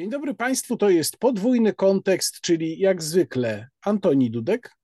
[0.00, 4.76] Dzień dobry Państwu, to jest podwójny kontekst, czyli jak zwykle Antoni Dudek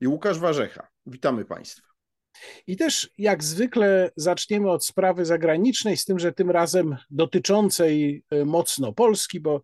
[0.00, 0.88] i Łukasz Warzecha.
[1.06, 1.88] Witamy Państwa.
[2.66, 8.44] I też jak zwykle zaczniemy od sprawy zagranicznej, z tym, że tym razem dotyczącej e,
[8.44, 9.62] mocno Polski, bo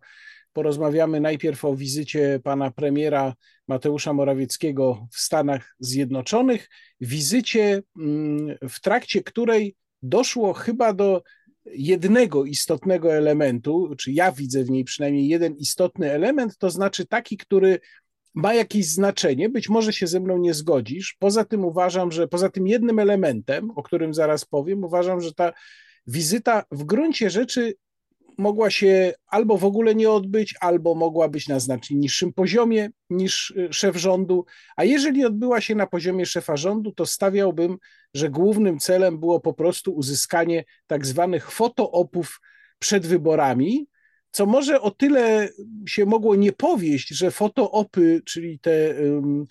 [0.53, 3.33] porozmawiamy najpierw o wizycie pana premiera
[3.67, 6.69] Mateusza Morawieckiego w Stanach Zjednoczonych.
[7.01, 11.23] Wizycie, mm, w trakcie której doszło chyba do
[11.65, 17.37] jednego istotnego elementu, czy ja widzę w niej przynajmniej jeden istotny element, to znaczy taki,
[17.37, 17.79] który
[18.33, 21.15] ma jakieś znaczenie, być może się ze mną nie zgodzisz.
[21.19, 25.53] Poza tym uważam, że poza tym jednym elementem, o którym zaraz powiem, uważam, że ta
[26.07, 27.73] wizyta w gruncie rzeczy
[28.39, 33.51] mogła się albo w ogóle nie odbyć, albo mogła być na znacznie niższym poziomie niż
[33.51, 34.45] y, szef rządu.
[34.75, 37.77] A jeżeli odbyła się na poziomie szefa rządu, to stawiałbym,
[38.13, 42.39] że głównym celem było po prostu uzyskanie tak zwanych fotoopów
[42.79, 43.87] przed wyborami,
[44.31, 45.49] co może o tyle
[45.87, 49.45] się mogło nie powieść, że fotoopy, czyli te um,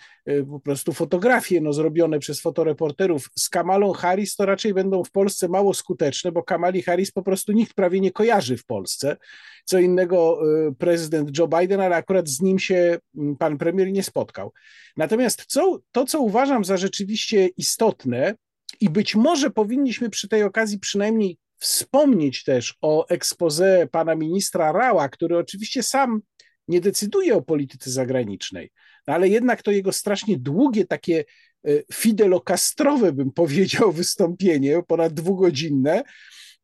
[0.51, 5.49] po prostu fotografie no, zrobione przez fotoreporterów z Kamalą Harris, to raczej będą w Polsce
[5.49, 9.17] mało skuteczne, bo Kamali Harris po prostu nikt prawie nie kojarzy w Polsce.
[9.65, 12.99] Co innego e, prezydent Joe Biden, ale akurat z nim się
[13.39, 14.53] pan premier nie spotkał.
[14.97, 18.34] Natomiast co, to, co uważam za rzeczywiście istotne,
[18.81, 25.09] i być może powinniśmy przy tej okazji przynajmniej wspomnieć też o expose pana ministra Rała,
[25.09, 26.20] który oczywiście sam
[26.69, 28.70] nie decyduje o polityce zagranicznej,
[29.06, 31.25] no ale jednak to jego strasznie długie, takie
[31.65, 36.03] e, fidelokastrowe, bym powiedział, wystąpienie, ponad dwugodzinne,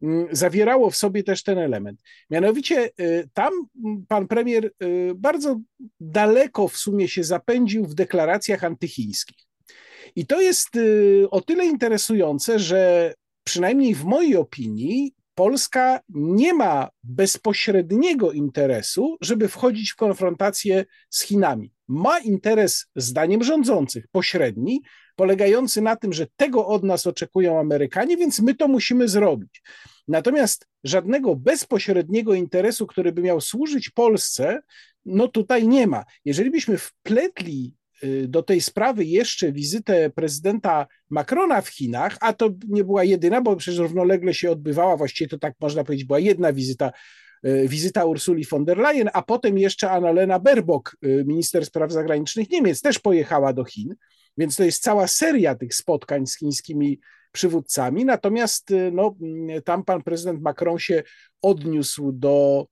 [0.02, 2.00] mm, zawierało w sobie też ten element.
[2.30, 2.90] Mianowicie e,
[3.34, 3.52] tam
[4.08, 4.70] pan premier e,
[5.14, 5.60] bardzo
[6.00, 9.38] daleko w sumie się zapędził w deklaracjach antychińskich.
[10.16, 10.68] I to jest
[11.30, 13.14] o tyle interesujące, że
[13.44, 21.72] przynajmniej w mojej opinii, Polska nie ma bezpośredniego interesu, żeby wchodzić w konfrontację z Chinami.
[21.88, 24.82] Ma interes, zdaniem rządzących, pośredni,
[25.16, 29.62] polegający na tym, że tego od nas oczekują Amerykanie, więc my to musimy zrobić.
[30.08, 34.60] Natomiast żadnego bezpośredniego interesu, który by miał służyć Polsce,
[35.04, 36.04] no tutaj nie ma.
[36.24, 37.74] Jeżeli byśmy wpletli
[38.28, 43.56] do tej sprawy jeszcze wizytę prezydenta Macrona w Chinach, a to nie była jedyna, bo
[43.56, 46.92] przecież równolegle się odbywała, właściwie to tak można powiedzieć, była jedna wizyta,
[47.46, 52.50] y, wizyta Ursuli von der Leyen, a potem jeszcze Annalena Baerbock, y, minister spraw zagranicznych
[52.50, 53.94] Niemiec, też pojechała do Chin,
[54.38, 57.00] więc to jest cała seria tych spotkań z chińskimi
[57.32, 59.16] przywódcami, natomiast no,
[59.64, 61.02] tam pan prezydent Macron się
[61.42, 62.66] odniósł do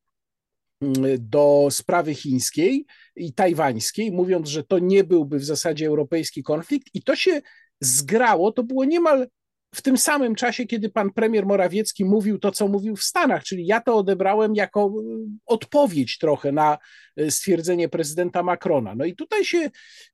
[1.18, 7.02] do sprawy chińskiej i tajwańskiej, mówiąc, że to nie byłby w zasadzie europejski konflikt, i
[7.02, 7.42] to się
[7.80, 9.26] zgrało, to było niemal
[9.74, 13.66] w tym samym czasie, kiedy pan premier Morawiecki mówił to, co mówił w Stanach, czyli
[13.66, 16.78] ja to odebrałem jako y, odpowiedź trochę na
[17.20, 18.94] y, stwierdzenie prezydenta Macrona.
[18.94, 19.70] No i tutaj się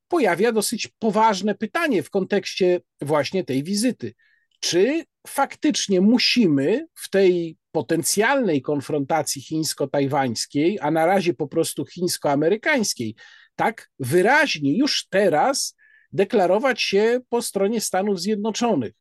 [0.09, 4.15] pojawia dosyć poważne pytanie w kontekście właśnie tej wizyty.
[4.61, 13.15] Czy faktycznie musimy w tej potencjalnej konfrontacji chińsko-tajwańskiej, a na razie po prostu chińsko-amerykańskiej,
[13.57, 15.77] tak wyraźnie już teraz
[16.13, 18.93] deklarować się po stronie Stanów Zjednoczonych.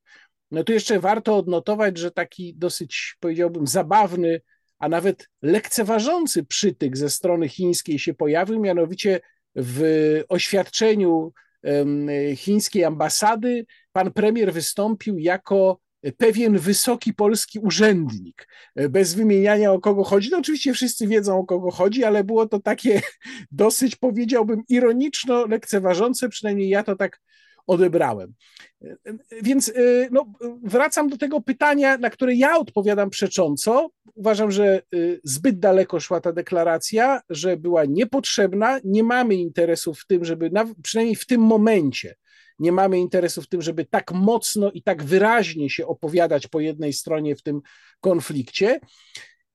[0.51, 4.41] No tu jeszcze warto odnotować, że taki dosyć, powiedziałbym, zabawny,
[4.79, 9.19] a nawet lekceważący przytyk ze strony chińskiej się pojawił, mianowicie
[9.55, 9.81] w
[10.29, 11.33] oświadczeniu
[12.35, 15.79] chińskiej ambasady pan premier wystąpił jako
[16.17, 18.47] pewien wysoki polski urzędnik,
[18.89, 20.29] bez wymieniania o kogo chodzi.
[20.31, 23.01] No oczywiście wszyscy wiedzą o kogo chodzi, ale było to takie
[23.51, 27.19] dosyć, powiedziałbym, ironiczno-lekceważące, przynajmniej ja to tak
[27.67, 28.33] odebrałem.
[29.41, 30.25] Więc y, no,
[30.63, 33.89] wracam do tego pytania, na które ja odpowiadam przecząco.
[34.15, 38.79] Uważam, że y, zbyt daleko szła ta deklaracja, że była niepotrzebna.
[38.83, 40.51] Nie mamy interesu w tym, żeby,
[40.83, 42.15] przynajmniej w tym momencie,
[42.59, 46.93] nie mamy interesu w tym, żeby tak mocno i tak wyraźnie się opowiadać po jednej
[46.93, 47.61] stronie w tym
[48.01, 48.79] konflikcie.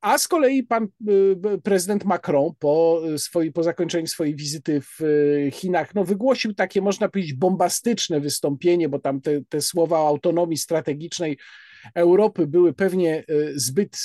[0.02, 5.50] A z kolei pan y, prezydent Macron po, swojej, po zakończeniu swojej wizyty w y,
[5.52, 10.56] Chinach no, wygłosił takie, można powiedzieć, bombastyczne wystąpienie, bo tam te, te słowa o autonomii
[10.56, 11.38] strategicznej
[11.94, 13.98] Europy były pewnie y, zbyt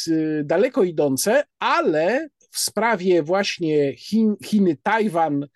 [0.44, 5.48] daleko idące, ale w sprawie właśnie Chin, Chiny, Tajwan,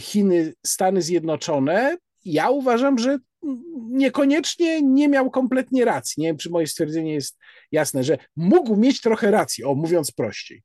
[0.00, 3.18] Chiny, Stany Zjednoczone ja uważam, że
[3.90, 6.20] niekoniecznie nie miał kompletnie racji.
[6.20, 7.38] Nie wiem, czy moje stwierdzenie jest
[7.72, 10.62] jasne, że mógł mieć trochę racji, o mówiąc prościej.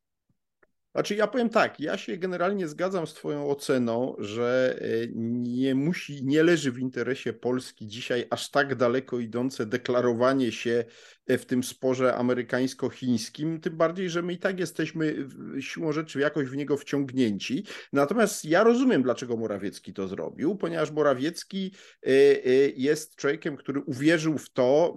[0.97, 6.25] Znaczy, ja powiem tak, ja się generalnie zgadzam z Twoją oceną, że e, nie musi,
[6.25, 10.85] nie leży w interesie Polski dzisiaj aż tak daleko idące deklarowanie się
[11.29, 15.27] w tym sporze amerykańsko-chińskim, tym bardziej, że my i tak jesteśmy
[15.59, 17.65] siłą rzeczy jakoś w niego wciągnięci.
[17.93, 21.71] Natomiast ja rozumiem, dlaczego Morawiecki to zrobił, ponieważ Morawiecki
[22.03, 24.95] e, e, jest człowiekiem, który uwierzył w to,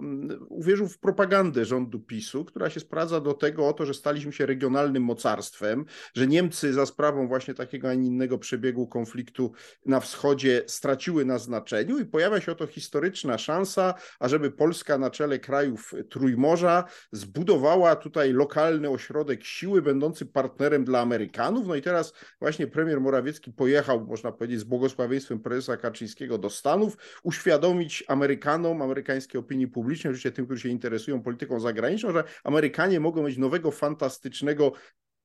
[0.49, 5.03] uwierzył w propagandę rządu PiSu, która się sprawdza do tego oto, że staliśmy się regionalnym
[5.03, 9.51] mocarstwem, że Niemcy za sprawą właśnie takiego, a nie innego przebiegu konfliktu
[9.85, 15.39] na wschodzie straciły na znaczeniu i pojawia się oto historyczna szansa, ażeby Polska na czele
[15.39, 21.67] krajów Trójmorza zbudowała tutaj lokalny ośrodek siły, będący partnerem dla Amerykanów.
[21.67, 26.97] No i teraz właśnie premier Morawiecki pojechał, można powiedzieć, z błogosławieństwem prezesa Kaczyńskiego do Stanów,
[27.23, 33.23] uświadomić Amerykanom, amerykańskiej opinii publicznej, oczywiście tym, którzy się interesują polityką zagraniczną, że Amerykanie mogą
[33.23, 34.71] mieć nowego, fantastycznego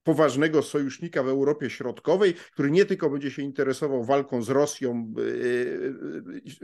[0.07, 5.13] poważnego sojusznika w Europie Środkowej, który nie tylko będzie się interesował walką z Rosją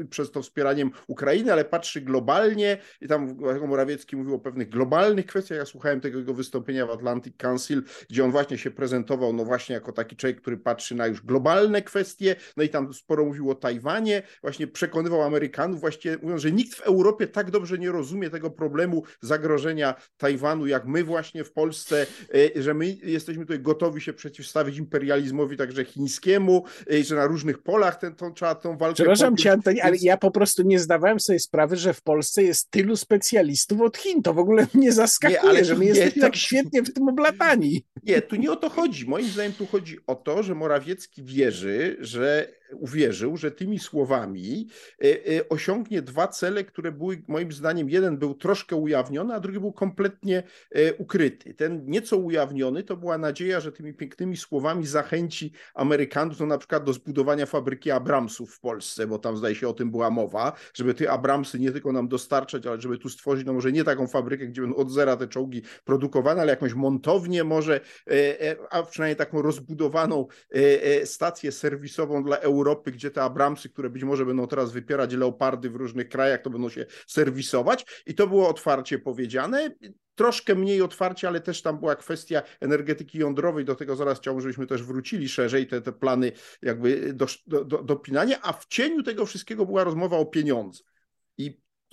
[0.01, 2.79] yy, przez to wspieraniem Ukrainy, ale patrzy globalnie.
[3.01, 3.37] I tam
[3.69, 5.59] Morawiecki mówił o pewnych globalnych kwestiach.
[5.59, 9.75] Ja słuchałem tego jego wystąpienia w Atlantic Council, gdzie on właśnie się prezentował no właśnie
[9.75, 13.55] jako taki człowiek, który patrzy na już globalne kwestie, no i tam sporo mówił o
[13.55, 18.51] Tajwanie, właśnie przekonywał Amerykanów, właściwie mówiąc, że nikt w Europie tak dobrze nie rozumie tego
[18.51, 22.07] problemu zagrożenia Tajwanu, jak my właśnie w Polsce,
[22.57, 27.63] że my jesteśmy jesteśmy tutaj gotowi się przeciwstawić imperializmowi także chińskiemu, i że na różnych
[27.63, 28.95] polach ten, tą, trzeba tą walkę...
[28.95, 32.71] Przepraszam cię, Antoni, ale ja po prostu nie zdawałem sobie sprawy, że w Polsce jest
[32.71, 34.23] tylu specjalistów od Chin.
[34.23, 37.85] To w ogóle mnie zaskakuje, nie, ale że my jesteśmy tak świetnie w tym oblatani.
[38.03, 39.09] Nie, tu nie o to chodzi.
[39.09, 44.69] Moim zdaniem tu chodzi o to, że Morawiecki wierzy, że uwierzył, że tymi słowami
[45.03, 49.61] e, e, osiągnie dwa cele, które były moim zdaniem, jeden był troszkę ujawniony, a drugi
[49.61, 51.55] był kompletnie e, ukryty.
[51.55, 56.85] Ten nieco ujawniony to była nadzieja, że tymi pięknymi słowami zachęci Amerykanów no na przykład
[56.85, 60.95] do zbudowania fabryki Abramsów w Polsce, bo tam zdaje się o tym była mowa, żeby
[60.95, 64.47] te Abramsy nie tylko nam dostarczać, ale żeby tu stworzyć, no może nie taką fabrykę,
[64.47, 67.81] gdzie będą od zera te czołgi produkowane, ale jakąś montownię może,
[68.71, 70.27] a przynajmniej taką rozbudowaną
[71.05, 75.77] stację serwisową dla Europy, gdzie te Abramsy, które być może będą teraz wypierać leopardy w
[75.77, 78.03] różnych krajach, to będą się serwisować.
[78.07, 79.71] I to było otwarcie powiedziane
[80.15, 84.67] troszkę mniej otwarcie, ale też tam była kwestia energetyki jądrowej, do tego zaraz chciałbym, żebyśmy
[84.67, 86.33] też wrócili szerzej, te, te plany
[86.63, 90.92] jakby do, do, dopinania, a w cieniu tego wszystkiego była rozmowa o pieniądzach.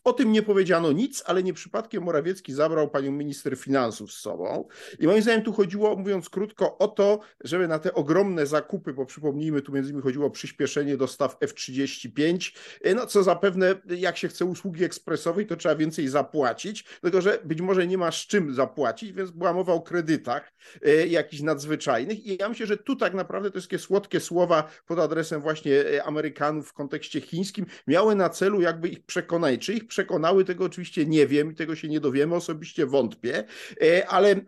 [0.03, 4.67] O tym nie powiedziano nic, ale nie przypadkiem Morawiecki zabrał panią minister finansów z sobą.
[4.99, 9.05] I moim zdaniem tu chodziło, mówiąc krótko, o to, żeby na te ogromne zakupy, bo
[9.05, 14.27] przypomnijmy, tu między innymi chodziło o przyspieszenie dostaw F-35, e, no co zapewne, jak się
[14.27, 18.53] chce usługi ekspresowej, to trzeba więcej zapłacić, tylko że być może nie ma z czym
[18.53, 23.13] zapłacić, więc była mowa o kredytach e, jakichś nadzwyczajnych i ja myślę, że tu tak
[23.13, 28.29] naprawdę te wszystkie słodkie słowa pod adresem właśnie e, Amerykanów w kontekście chińskim miały na
[28.29, 31.99] celu jakby ich przekonać, czy ich przekonały, tego oczywiście nie wiem i tego się nie
[31.99, 33.43] dowiemy, osobiście wątpię,
[33.81, 34.45] e, ale e, e,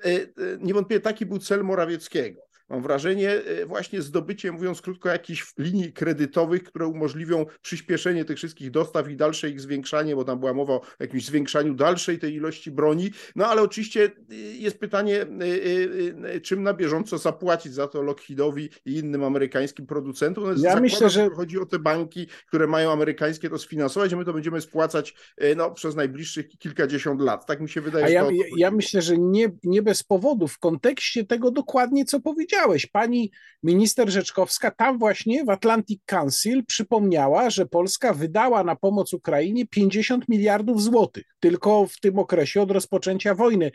[0.60, 6.64] niewątpliwie taki był cel Morawieckiego mam wrażenie, e, właśnie zdobycie, mówiąc krótko, jakichś linii kredytowych,
[6.64, 10.82] które umożliwią przyspieszenie tych wszystkich dostaw i dalsze ich zwiększanie, bo tam była mowa o
[11.00, 13.12] jakimś zwiększaniu dalszej tej ilości broni.
[13.36, 18.94] No ale oczywiście e, jest pytanie, e, czym na bieżąco zapłacić za to Lockheedowi i
[18.94, 20.44] innym amerykańskim producentom.
[20.44, 24.26] No, ja myślę, że chodzi o te banki, które mają amerykańskie to sfinansować, a my
[24.26, 25.16] to będziemy spłacać
[25.56, 27.46] no, przez najbliższych kilkadziesiąt lat.
[27.46, 28.06] Tak mi się wydaje.
[28.06, 28.28] A ja,
[28.58, 33.32] ja myślę, że nie, nie bez powodu w kontekście tego dokładnie, co powiedziałem powiedziałeś, pani
[33.64, 40.30] minister Rzeczkowska tam właśnie w Atlantic Council przypomniała, że Polska wydała na pomoc Ukrainie 50
[40.30, 43.72] miliardów złotych tylko w tym okresie od rozpoczęcia wojny.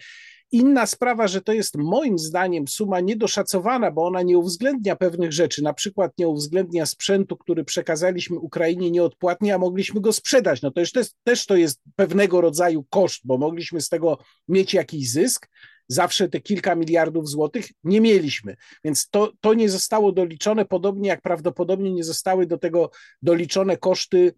[0.53, 5.63] Inna sprawa, że to jest moim zdaniem suma niedoszacowana, bo ona nie uwzględnia pewnych rzeczy,
[5.63, 10.63] na przykład nie uwzględnia sprzętu, który przekazaliśmy Ukrainie nieodpłatnie, a mogliśmy go sprzedać.
[10.63, 10.93] No to już
[11.25, 15.49] też to jest pewnego rodzaju koszt, bo mogliśmy z tego mieć jakiś zysk
[15.89, 18.57] zawsze te kilka miliardów złotych nie mieliśmy.
[18.85, 22.91] Więc to, to nie zostało doliczone, podobnie jak prawdopodobnie nie zostały do tego
[23.23, 24.35] doliczone koszty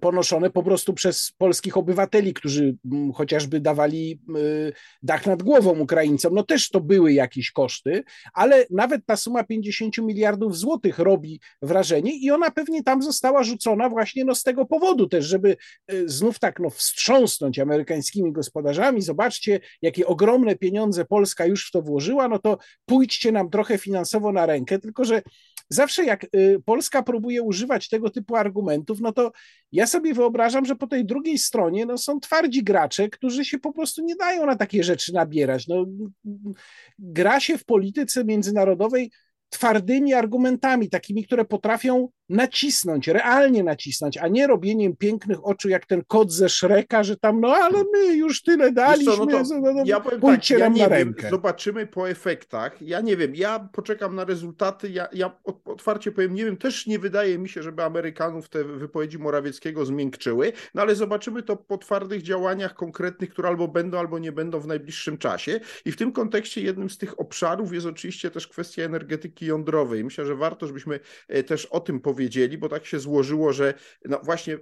[0.00, 4.72] ponoszone po prostu przez polskich obywateli, którzy mm, chociażby dawali y,
[5.02, 6.34] dach nad głową Ukraińcom.
[6.34, 12.16] No też to były jakieś koszty, ale nawet ta suma 50 miliardów złotych robi wrażenie
[12.16, 15.56] i ona pewnie tam została rzucona właśnie no z tego powodu też, żeby
[15.92, 19.02] y, znów tak no wstrząsnąć amerykańskimi gospodarzami.
[19.02, 24.32] Zobaczcie, jakie ogromne pieniądze Polska już w to włożyła, no to pójdźcie nam trochę finansowo
[24.32, 25.22] na rękę, tylko że
[25.68, 26.26] zawsze jak
[26.64, 29.32] Polska próbuje używać tego typu argumentów, no to
[29.72, 33.72] ja sobie wyobrażam, że po tej drugiej stronie no, są twardzi gracze, którzy się po
[33.72, 35.66] prostu nie dają na takie rzeczy nabierać.
[35.68, 35.86] No,
[36.98, 39.10] gra się w polityce międzynarodowej
[39.48, 46.04] twardymi argumentami, takimi, które potrafią nacisnąć, realnie nacisnąć, a nie robieniem pięknych oczu jak ten
[46.04, 49.72] kot ze Szreka, że tam, no ale my już tyle daliśmy, co, no to, no,
[49.72, 54.14] no, ja powiem tak, ja nie wiem, zobaczymy po efektach, ja nie wiem, ja poczekam
[54.14, 55.30] na rezultaty, ja, ja
[55.64, 60.52] otwarcie powiem, nie wiem, też nie wydaje mi się, żeby Amerykanów te wypowiedzi Morawieckiego zmiękczyły,
[60.74, 64.66] no ale zobaczymy to po twardych działaniach konkretnych, które albo będą, albo nie będą w
[64.66, 69.46] najbliższym czasie i w tym kontekście jednym z tych obszarów jest oczywiście też kwestia energetyki
[69.46, 70.04] jądrowej.
[70.04, 73.74] Myślę, że warto, żebyśmy e, też o tym powiedzieli, powiedzieli, bo tak się złożyło, że
[74.04, 74.58] no właśnie y,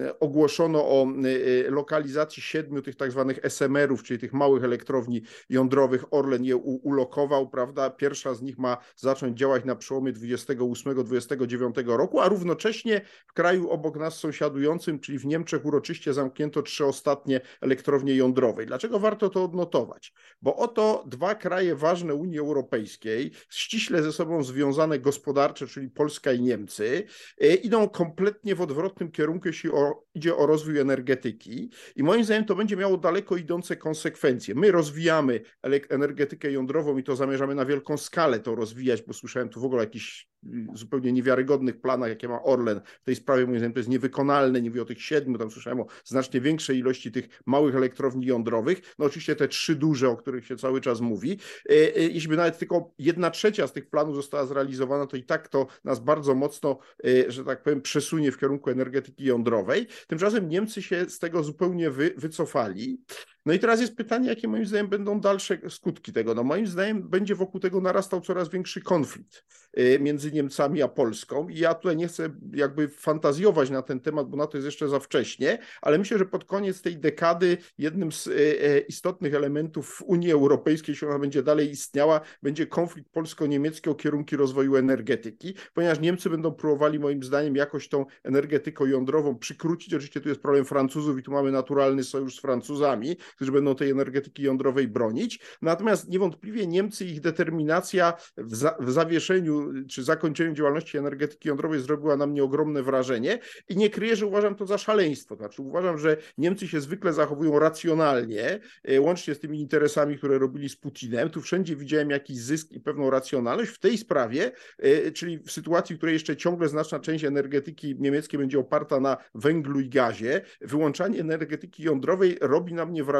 [0.00, 6.04] y, ogłoszono o y, lokalizacji siedmiu tych tak zwanych SMR-ów, czyli tych małych elektrowni jądrowych.
[6.10, 7.90] Orlen je ulokował, prawda?
[7.90, 13.96] Pierwsza z nich ma zacząć działać na przełomie 28-29 roku, a równocześnie w kraju obok
[13.96, 18.66] nas sąsiadującym, czyli w Niemczech uroczyście zamknięto trzy ostatnie elektrownie jądrowe.
[18.66, 20.12] Dlaczego warto to odnotować?
[20.42, 26.42] Bo oto dwa kraje ważne Unii Europejskiej, ściśle ze sobą związane gospodarcze, czyli Polska i
[26.42, 32.24] Niemcy, E, idą kompletnie w odwrotnym kierunku, jeśli o, idzie o rozwój energetyki i moim
[32.24, 34.54] zdaniem to będzie miało daleko idące konsekwencje.
[34.54, 35.40] My rozwijamy
[35.88, 39.86] energetykę jądrową i to zamierzamy na wielką skalę to rozwijać, bo słyszałem tu w ogóle
[39.86, 40.28] y,
[40.74, 44.70] zupełnie niewiarygodnych planach, jakie ma Orlen w tej sprawie, moim zdaniem to jest niewykonalne, nie
[44.70, 49.06] mówię o tych siedmiu, tam słyszałem o znacznie większej ilości tych małych elektrowni jądrowych, no
[49.06, 51.38] oczywiście te trzy duże, o których się cały czas mówi.
[51.70, 55.22] E, e, jeśli by nawet tylko jedna trzecia z tych planów została zrealizowana, to i
[55.24, 59.86] tak to nas bardzo mocno y, że tak powiem, przesunie w kierunku energetyki jądrowej.
[60.06, 63.00] Tymczasem Niemcy się z tego zupełnie wy, wycofali.
[63.48, 66.34] No i teraz jest pytanie, jakie moim zdaniem będą dalsze skutki tego.
[66.34, 69.44] No moim zdaniem będzie wokół tego narastał coraz większy konflikt
[69.78, 74.28] y, między Niemcami a Polską i ja tutaj nie chcę jakby fantazjować na ten temat,
[74.28, 78.12] bo na to jest jeszcze za wcześnie, ale myślę, że pod koniec tej dekady jednym
[78.12, 83.90] z y, istotnych elementów w Unii Europejskiej, jeśli ona będzie dalej istniała, będzie konflikt polsko-niemiecki
[83.90, 89.94] o kierunki rozwoju energetyki, ponieważ Niemcy będą próbowali moim zdaniem jakoś tą energetyką jądrową przykrócić.
[89.94, 93.90] Oczywiście tu jest problem Francuzów i tu mamy naturalny sojusz z Francuzami, którzy będą tej
[93.90, 95.40] energetyki jądrowej bronić.
[95.62, 102.16] Natomiast niewątpliwie Niemcy, ich determinacja w, za, w zawieszeniu czy zakończeniu działalności energetyki jądrowej zrobiła
[102.16, 105.36] na mnie ogromne wrażenie i nie kryję, że uważam to za szaleństwo.
[105.36, 110.68] Znaczy uważam, że Niemcy się zwykle zachowują racjonalnie, e, łącznie z tymi interesami, które robili
[110.68, 111.30] z Putinem.
[111.30, 113.70] Tu wszędzie widziałem jakiś zysk i pewną racjonalność.
[113.70, 118.40] W tej sprawie, e, czyli w sytuacji, w której jeszcze ciągle znaczna część energetyki niemieckiej
[118.40, 123.17] będzie oparta na węglu i gazie, wyłączanie energetyki jądrowej robi na mnie wrażenie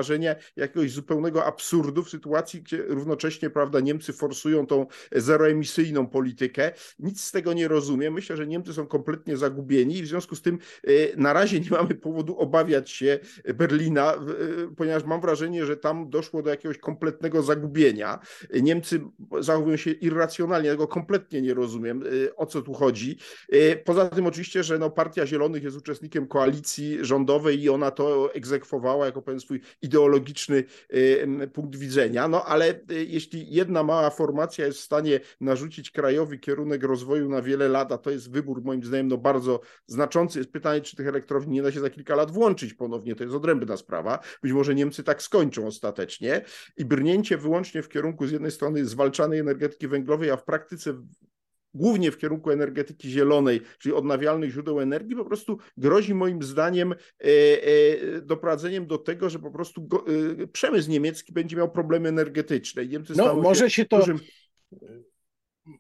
[0.57, 6.73] jakiegoś zupełnego absurdu w sytuacji, gdzie równocześnie prawda, Niemcy forsują tą zeroemisyjną politykę.
[6.99, 8.15] Nic z tego nie rozumiem.
[8.15, 11.71] Myślę, że Niemcy są kompletnie zagubieni i w związku z tym e, na razie nie
[11.71, 13.19] mamy powodu obawiać się
[13.55, 14.19] Berlina, e,
[14.77, 18.19] ponieważ mam wrażenie, że tam doszło do jakiegoś kompletnego zagubienia.
[18.63, 19.01] Niemcy
[19.41, 23.19] zachowują się irracjonalnie, tego kompletnie nie rozumiem, e, o co tu chodzi.
[23.85, 29.07] Poza tym oczywiście, że no, Partia Zielonych jest uczestnikiem koalicji rządowej i ona to egzekwowała
[29.07, 30.65] jako pewien swój ideologiczny
[31.53, 36.83] punkt widzenia, no ale y, jeśli jedna mała formacja jest w stanie narzucić krajowy kierunek
[36.83, 40.81] rozwoju na wiele lat, a to jest wybór moim zdaniem no bardzo znaczący, jest pytanie,
[40.81, 44.19] czy tych elektrowni nie da się za kilka lat włączyć ponownie, to jest odrębna sprawa.
[44.43, 46.45] Być może Niemcy tak skończą ostatecznie.
[46.77, 50.95] I brnięcie wyłącznie w kierunku z jednej strony zwalczanej energetyki węglowej, a w praktyce
[51.75, 56.97] głównie w kierunku energetyki zielonej, czyli odnawialnych źródeł energii, po prostu grozi moim zdaniem e,
[57.25, 59.89] e, doprowadzeniem do tego, że po prostu
[60.43, 62.87] e, przemysł niemiecki będzie miał problemy energetyczne.
[62.87, 63.99] Niemcy no, może się to...
[63.99, 64.19] Dużym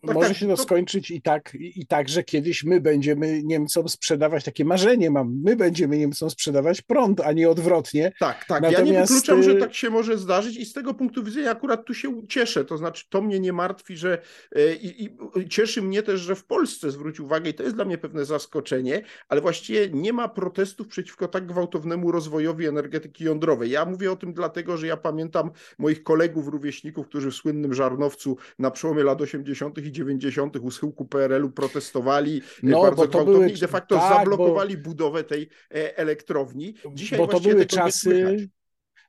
[0.06, 2.80] tak, może tak, się to, to skończyć i tak, i, i tak, że kiedyś my
[2.80, 8.12] będziemy Niemcom sprzedawać, takie marzenie mam, my będziemy Niemcom sprzedawać prąd, a nie odwrotnie.
[8.20, 8.62] Tak, tak.
[8.62, 8.86] Natomiast...
[8.86, 11.84] Ja nie wykluczam, że y, tak się może zdarzyć i z tego punktu widzenia akurat
[11.84, 12.64] tu się cieszę.
[12.64, 14.22] To znaczy, to mnie nie martwi, że
[14.56, 15.04] y, i,
[15.36, 18.24] i cieszy mnie też, że w Polsce zwrócił uwagę i to jest dla mnie pewne
[18.24, 23.70] zaskoczenie, ale właściwie nie ma protestów przeciwko tak gwałtownemu rozwojowi energetyki jądrowej.
[23.70, 28.36] Ja mówię o tym dlatego, że ja pamiętam moich kolegów, rówieśników, którzy w słynnym Żarnowcu
[28.58, 30.56] na przełomie lat 80 i 90.
[30.56, 34.82] u schyłku PRL-u protestowali e, no, bardzo gwałtownie były, i de facto tak, zablokowali bo,
[34.82, 36.74] budowę tej e, elektrowni.
[36.94, 38.48] Dzisiaj bo to były czasy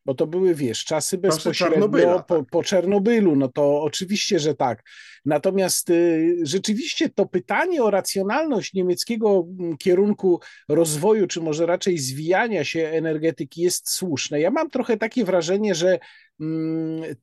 [0.06, 2.50] bo to były, wiesz, czasy bezpośrednio po, tak.
[2.52, 4.84] po, Czernobylu, no to oczywiście, że tak.
[5.26, 12.64] Natomiast y, rzeczywiście to pytanie o racjonalność niemieckiego mm, kierunku rozwoju, czy może raczej zwijania
[12.64, 14.40] się energetyki jest słuszne.
[14.40, 16.00] Ja mam trochę takie wrażenie, że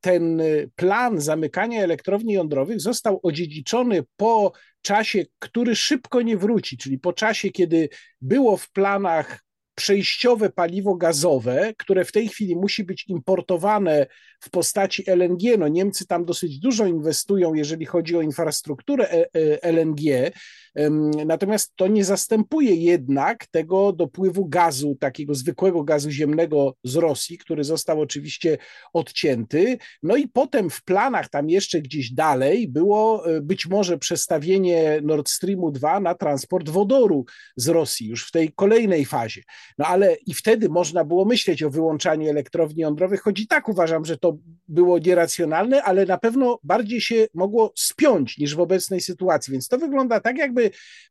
[0.00, 0.42] ten
[0.76, 7.50] plan zamykania elektrowni jądrowych został odziedziczony po czasie, który szybko nie wróci, czyli po czasie,
[7.50, 7.88] kiedy
[8.20, 9.46] było w planach
[9.76, 14.06] przejściowe paliwo gazowe, które w tej chwili musi być importowane
[14.40, 15.58] w postaci LNG.
[15.58, 20.32] No Niemcy tam dosyć dużo inwestują, jeżeli chodzi o infrastrukturę e, e, LNG,
[21.26, 27.64] natomiast to nie zastępuje jednak tego dopływu gazu, takiego zwykłego gazu ziemnego z Rosji, który
[27.64, 28.58] został oczywiście
[28.92, 29.78] odcięty.
[30.02, 35.28] No i potem w planach tam jeszcze gdzieś dalej było e, być może przestawienie Nord
[35.28, 37.24] Streamu 2 na transport wodoru
[37.56, 39.42] z Rosji już w tej kolejnej fazie.
[39.78, 44.04] No ale i wtedy można było myśleć o wyłączaniu elektrowni jądrowych, choć i tak uważam,
[44.04, 49.52] że to było nieracjonalne, ale na pewno bardziej się mogło spiąć niż w obecnej sytuacji.
[49.52, 50.65] Więc to wygląda tak, jakby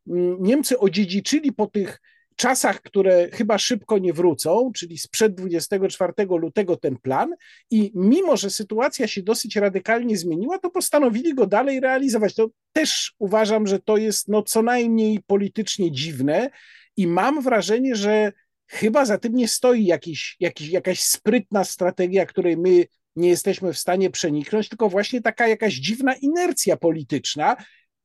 [0.08, 2.00] mm, Niemcy odziedziczyli po tych
[2.36, 7.34] czasach, które chyba szybko nie wrócą, czyli sprzed 24 lutego ten plan
[7.70, 12.34] i mimo, że sytuacja się dosyć radykalnie zmieniła, to postanowili go dalej realizować.
[12.34, 16.50] To też uważam, że to jest no co najmniej politycznie dziwne
[16.96, 18.32] i mam wrażenie, że
[18.66, 22.86] chyba za tym nie stoi jakiś, jakiś, jakaś sprytna strategia, której my
[23.16, 27.56] nie jesteśmy w stanie przeniknąć, tylko właśnie taka jakaś dziwna inercja polityczna.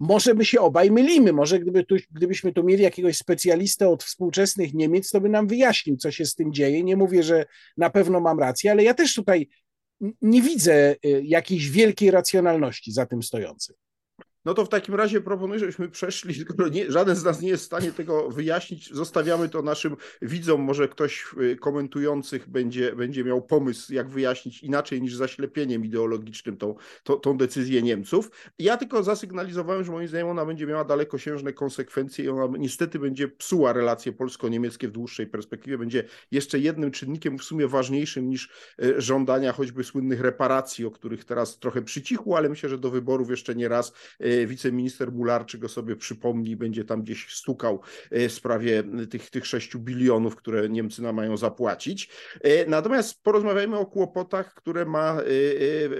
[0.01, 4.73] Może my się obaj mylimy, może gdyby tu, gdybyśmy tu mieli jakiegoś specjalistę od współczesnych
[4.73, 6.83] Niemiec, to by nam wyjaśnił, co się z tym dzieje.
[6.83, 7.45] Nie mówię, że
[7.77, 9.49] na pewno mam rację, ale ja też tutaj
[10.21, 13.75] nie widzę y, jakiejś wielkiej racjonalności za tym stojącej.
[14.45, 17.63] No to w takim razie proponuję, żebyśmy przeszli, skoro nie, żaden z nas nie jest
[17.63, 23.41] w stanie tego wyjaśnić, zostawiamy to naszym widzom, może ktoś y, komentujących będzie, będzie miał
[23.41, 28.31] pomysł, jak wyjaśnić inaczej niż zaślepieniem ideologicznym tą, tą, tą decyzję Niemców.
[28.59, 33.27] Ja tylko zasygnalizowałem, że moim zdaniem ona będzie miała dalekosiężne konsekwencje i ona niestety będzie
[33.27, 38.49] psuła relacje polsko-niemieckie w dłuższej perspektywie, będzie jeszcze jednym czynnikiem w sumie ważniejszym niż
[38.83, 43.29] y, żądania choćby słynnych reparacji, o których teraz trochę przycichło, ale myślę, że do wyborów
[43.29, 48.31] jeszcze nie raz y, wiceminister Mularczyk go sobie przypomni, będzie tam gdzieś stukał e, w
[48.31, 52.09] sprawie tych, tych 6 bilionów, które Niemcy nam mają zapłacić.
[52.41, 55.17] E, natomiast porozmawiajmy o kłopotach, które ma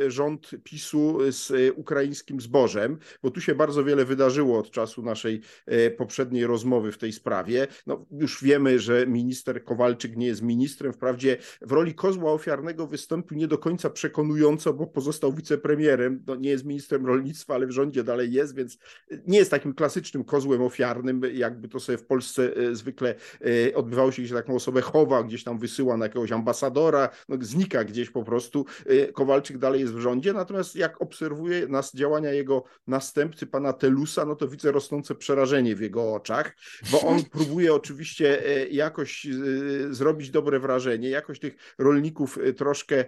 [0.08, 5.42] rząd PiSu z ukraińskim zbożem, bo tu się bardzo wiele wydarzyło od czasu naszej
[5.98, 7.68] poprzedniej rozmowy w tej sprawie.
[7.88, 13.38] No, już wiemy, że minister Kowalczyk nie jest ministrem, wprawdzie w roli kozła ofiarnego wystąpił
[13.38, 18.04] nie do końca przekonująco, bo pozostał wicepremierem, no, nie jest ministrem rolnictwa, ale w rządzie
[18.04, 18.78] dalej dalej jest, więc
[19.28, 23.16] nie jest takim klasycznym kozłem ofiarnym, jakby to sobie w Polsce e, zwykle
[23.70, 27.84] e, odbywało się, gdzie taką osobę chowa, gdzieś tam wysyła na jakiegoś ambasadora, no, znika
[27.84, 28.66] gdzieś po prostu.
[28.86, 34.26] E, Kowalczyk dalej jest w rządzie, natomiast jak obserwuję nas działania jego następcy, pana Telusa,
[34.26, 36.56] no to widzę rosnące przerażenie w jego oczach,
[36.92, 39.28] bo on próbuje oczywiście jakoś
[39.90, 43.06] zrobić dobre wrażenie, jakoś tych rolników troszkę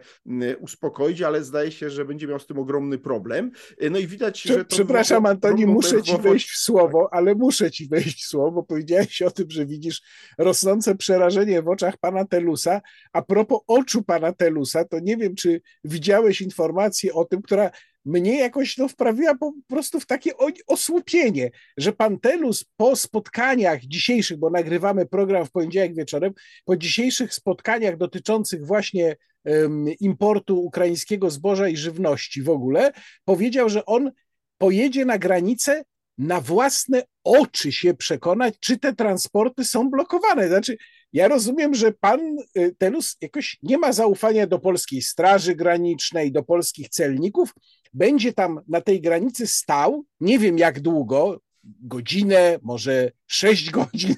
[0.60, 3.52] uspokoić, ale zdaje się, że będzie miał z tym ogromny problem.
[3.92, 7.88] No i widać, że to Przepraszam, Antoni, muszę ci wejść w słowo, ale muszę ci
[7.88, 10.02] wejść w słowo, bo powiedziałeś o tym, że widzisz
[10.38, 12.82] rosnące przerażenie w oczach pana Telusa.
[13.14, 17.72] A propos oczu pana Telusa, to nie wiem, czy widziałeś informację o tym, która
[18.06, 20.32] mnie jakoś no, wprawiła po prostu w takie
[20.68, 26.34] osłupienie, że pan Telus po spotkaniach dzisiejszych, bo nagrywamy program w poniedziałek wieczorem,
[26.66, 32.92] po dzisiejszych spotkaniach dotyczących właśnie um, importu ukraińskiego zboża i żywności w ogóle,
[33.26, 34.12] powiedział, że on
[34.58, 35.84] pojedzie na granicę
[36.18, 40.48] na własne oczy się przekonać, czy te transporty są blokowane.
[40.48, 40.78] Znaczy,
[41.14, 42.20] ja rozumiem, że pan
[42.58, 47.54] y, Telus jakoś nie ma zaufania do polskiej Straży Granicznej, do polskich celników.
[47.94, 54.16] Będzie tam na tej granicy stał, nie wiem jak długo, godzinę, może sześć godzin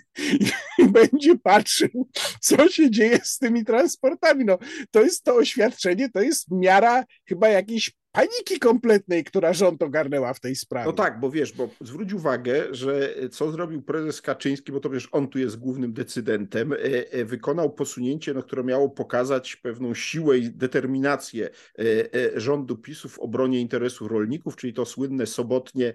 [0.79, 2.09] i będzie patrzył,
[2.41, 4.45] co się dzieje z tymi transportami.
[4.45, 4.57] No,
[4.91, 10.39] to jest to oświadczenie, to jest miara chyba jakiejś paniki kompletnej, która rząd ogarnęła w
[10.39, 10.85] tej sprawie.
[10.85, 15.09] No tak, bo wiesz, bo zwróć uwagę, że co zrobił prezes Kaczyński, bo to wiesz,
[15.11, 16.77] on tu jest głównym decydentem, e,
[17.11, 21.49] e, wykonał posunięcie, no, które miało pokazać pewną siłę i determinację
[21.79, 25.93] e, rządu PiSu w obronie interesów rolników, czyli to słynne sobotnie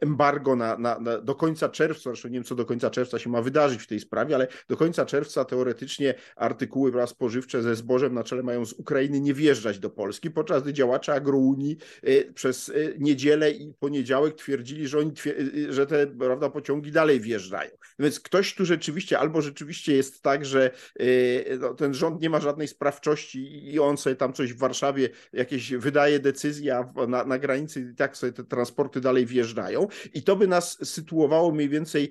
[0.00, 3.30] embargo na, na, na, do końca czerwca, zresztą nie wiem, co do końca czerwca się
[3.30, 8.24] ma wydarzyć w tej sprawie, ale do końca czerwca teoretycznie artykuły spożywcze ze zbożem na
[8.24, 12.68] czele mają z Ukrainy nie wjeżdżać do Polski, podczas gdy działacze agro Agrounii y, przez
[12.68, 17.70] y, niedzielę i poniedziałek twierdzili, że, oni y, że te prawda, pociągi dalej wjeżdżają.
[17.98, 20.70] Więc ktoś tu rzeczywiście, albo rzeczywiście jest tak, że
[21.60, 25.72] no, ten rząd nie ma żadnej sprawczości i on sobie tam coś w Warszawie jakieś
[25.72, 29.88] wydaje decyzje, na, na granicy i tak sobie te transporty dalej wjeżdżają.
[30.14, 32.10] I to by nas sytuowało mniej więcej,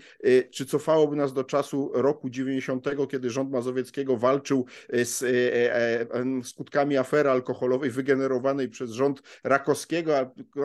[0.52, 4.66] czy cofałoby nas do czasu roku 90, kiedy rząd Mazowieckiego walczył
[5.04, 5.24] z
[6.48, 10.14] skutkami afery alkoholowej wygenerowanej przez rząd rząd Rakowskiego,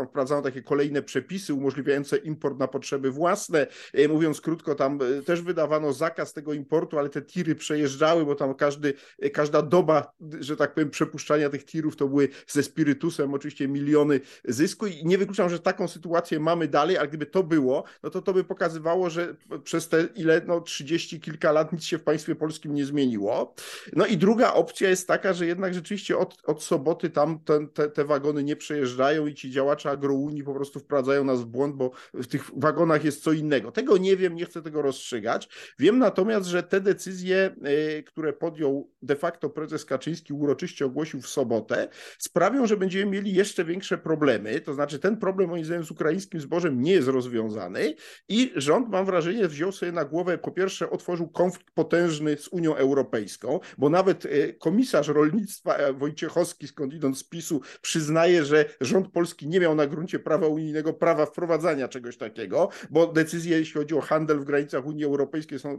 [0.09, 3.67] wprowadzano takie kolejne przepisy umożliwiające import na potrzeby własne.
[4.09, 8.95] Mówiąc krótko, tam też wydawano zakaz tego importu, ale te tiry przejeżdżały, bo tam każdy,
[9.33, 14.87] każda doba, że tak powiem, przepuszczania tych tirów to były ze spirytusem oczywiście miliony zysku
[14.87, 18.33] i nie wykluczam, że taką sytuację mamy dalej, ale gdyby to było, no to to
[18.33, 22.75] by pokazywało, że przez te ile, no 30 kilka lat nic się w państwie polskim
[22.75, 23.55] nie zmieniło.
[23.93, 27.89] No i druga opcja jest taka, że jednak rzeczywiście od, od soboty tam te, te,
[27.89, 31.91] te wagony nie przejeżdżają i ci działacze agrounii po prostu wprowadzają nas w błąd, bo
[32.15, 33.73] w tych wagonach jest co innego.
[33.73, 35.49] Tego nie wiem, nie chcę tego rozstrzygać.
[35.79, 41.29] Wiem natomiast, że te decyzje, e, które podjął de facto prezes Kaczyński, uroczyście ogłosił w
[41.29, 44.61] sobotę, sprawią, że będziemy mieli jeszcze większe problemy.
[44.61, 47.95] To znaczy, ten problem, moim zdaniem, z ukraińskim zbożem nie jest rozwiązany
[48.29, 52.77] i rząd, mam wrażenie, wziął sobie na głowę, po pierwsze, otworzył konflikt potężny z Unią
[52.77, 59.49] Europejską, bo nawet e, komisarz rolnictwa e, Wojciechowski, skądinąd z PiSu, przyznaje, że rząd polski
[59.49, 64.01] nie miał na gruncie prawa unijnego prawa wprowadzania czegoś takiego, bo decyzje, jeśli chodzi o
[64.01, 65.71] handel w granicach Unii Europejskiej, są,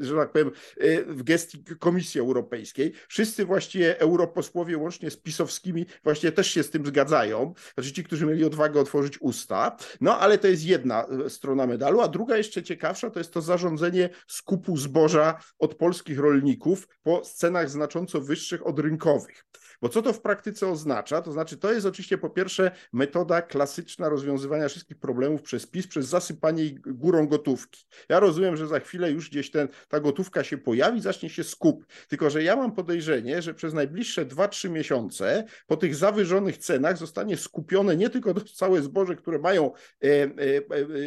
[0.00, 0.50] e, że tak powiem,
[1.06, 2.92] w gestii Komisji Europejskiej.
[3.08, 7.54] Wszyscy właściwie europosłowie, łącznie z pisowskimi, właśnie też się z tym zgadzają.
[7.74, 9.76] Znaczy ci, którzy mieli odwagę otworzyć usta.
[10.00, 14.10] No ale to jest jedna strona medalu, a druga jeszcze ciekawsza to jest to zarządzenie
[14.26, 19.44] skupu zboża od polskich rolników po cenach znacząco wyższych od rynkowych.
[19.82, 21.22] Bo co to w praktyce oznacza?
[21.22, 26.06] To znaczy, to jest oczywiście po pierwsze metoda klasyczna rozwiązywania wszystkich problemów przez PiS, przez
[26.06, 27.84] zasypanie górą gotówki.
[28.08, 31.86] Ja rozumiem, że za chwilę już gdzieś ten, ta gotówka się pojawi, zacznie się skup.
[32.08, 37.36] Tylko, że ja mam podejrzenie, że przez najbliższe 2-3 miesiące po tych zawyżonych cenach zostanie
[37.36, 40.30] skupione nie tylko całe zboże, które mają e, e, e,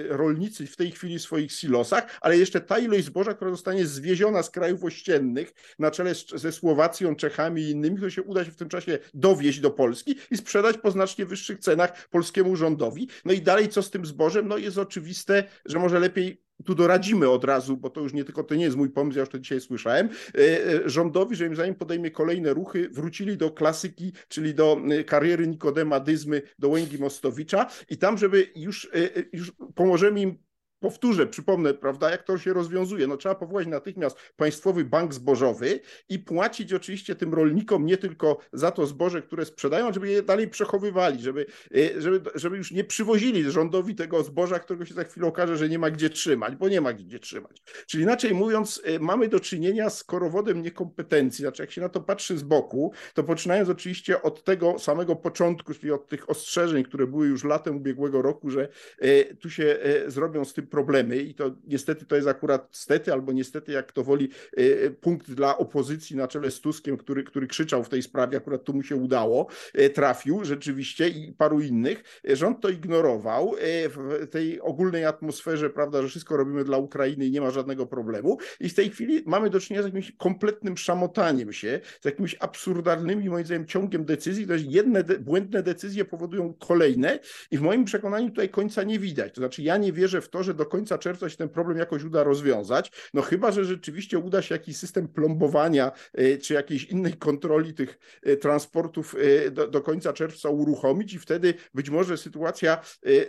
[0.08, 4.44] rolnicy w tej chwili w swoich silosach, ale jeszcze ta ilość zboża, która zostanie zwieziona
[4.44, 8.56] z krajów ościennych na czele ze Słowacją, Czechami i innymi, to się uda się w
[8.56, 13.08] tym tym czasie dowieźć do Polski i sprzedać po znacznie wyższych cenach polskiemu rządowi.
[13.26, 14.48] No i dalej co z tym zbożem?
[14.48, 18.44] No jest oczywiste, że może lepiej tu doradzimy od razu, bo to już nie tylko
[18.44, 21.76] to nie jest mój pomysł, ja już to dzisiaj słyszałem, e, e, rządowi, że zanim
[21.76, 27.68] podejmie kolejne ruchy, wrócili do klasyki, czyli do e, kariery Nikodema Dyzmy, do Łęgi Mostowicza
[27.90, 28.90] i tam, żeby już,
[29.34, 30.38] już pomożemy im
[30.80, 33.08] Powtórzę, przypomnę, prawda, jak to się rozwiązuje.
[33.08, 38.72] No, trzeba powołać natychmiast Państwowy Bank Zbożowy i płacić oczywiście tym rolnikom nie tylko za
[38.72, 43.52] to zboże, które sprzedają, żeby je dalej przechowywali, żeby, e, żeby, żeby już nie przywozili
[43.52, 46.82] rządowi tego zboża, którego się za chwilę okaże, że nie ma gdzie trzymać, bo nie
[46.82, 47.62] ma gdzie trzymać.
[47.88, 51.42] Czyli inaczej mówiąc, e, mamy do czynienia z korowodem niekompetencji.
[51.42, 55.74] Znaczy, jak się na to patrzy z boku, to poczynając oczywiście od tego samego początku,
[55.74, 58.68] czyli od tych ostrzeżeń, które były już latem ubiegłego roku, że
[59.00, 63.32] e, tu się zrobią z tym problemy i to niestety to jest akurat stety albo
[63.32, 67.48] niestety, jak to woli, e, e, punkt dla opozycji na czele z Tuskiem, który, który
[67.48, 72.22] krzyczał w tej sprawie, akurat tu mu się udało, e, trafił rzeczywiście i paru innych.
[72.24, 73.56] Rząd to ignorował
[73.90, 78.38] w tej ogólnej atmosferze, prawda, że wszystko robimy dla Ukrainy i nie ma żadnego problemu
[78.60, 83.30] i w tej chwili mamy do czynienia z jakimś kompletnym szamotaniem się, z jakimiś absurdalnymi,
[83.30, 87.20] moim zdaniem, ciągiem decyzji, to jest jedne de błędne decyzje powodują kolejne
[87.52, 89.34] i w moim przekonaniu tutaj końca nie widać.
[89.34, 92.04] To znaczy ja nie wierzę w to, że do końca czerwca się ten problem jakoś
[92.04, 97.14] uda rozwiązać, no chyba, że rzeczywiście uda się jakiś system plombowania e, czy jakiejś innej
[97.14, 99.16] kontroli tych e, transportów
[99.46, 102.82] e, do, do końca czerwca uruchomić i wtedy być może sytuacja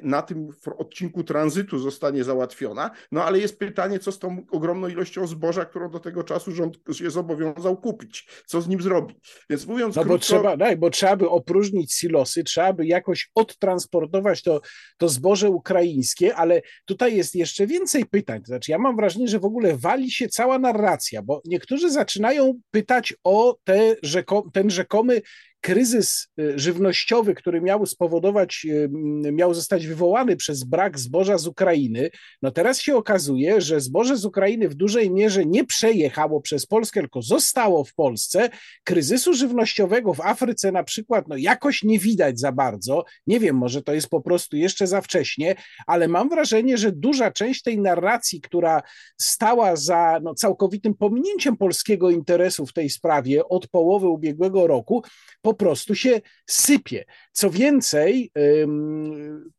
[0.03, 5.27] na tym odcinku tranzytu zostanie załatwiona, no ale jest pytanie, co z tą ogromną ilością
[5.27, 9.15] zboża, którą do tego czasu rząd się zobowiązał kupić, co z nim zrobi.
[9.51, 10.15] Więc mówiąc no krótko...
[10.15, 14.61] bo trzeba, daj, bo trzeba by opróżnić silosy, trzeba by jakoś odtransportować to,
[14.97, 18.41] to zboże ukraińskie, ale tutaj jest jeszcze więcej pytań.
[18.41, 22.61] To znaczy, ja mam wrażenie, że w ogóle wali się cała narracja, bo niektórzy zaczynają
[22.71, 25.23] pytać o te rzeko, ten rzekomy
[25.61, 28.89] kryzys y, żywnościowy, który miał spowodować, y,
[29.33, 32.11] miał zostać wywołany przez brak zboża z Ukrainy,
[32.43, 37.01] no teraz się okazuje, że zboże z Ukrainy w dużej mierze nie przejechało przez Polskę,
[37.01, 38.49] tylko zostało w Polsce.
[38.85, 43.05] Kryzysu żywnościowego w Afryce na przykład, no jakoś nie widać za bardzo.
[43.27, 45.55] Nie wiem, może to jest po prostu jeszcze za wcześnie,
[45.87, 48.83] ale mam wrażenie, że duża część tej narracji, która
[49.21, 55.03] stała za no, całkowitym pominięciem polskiego interesu w tej sprawie od połowy ubiegłego roku,
[55.49, 57.05] po prostu się sypie.
[57.33, 58.31] Co więcej,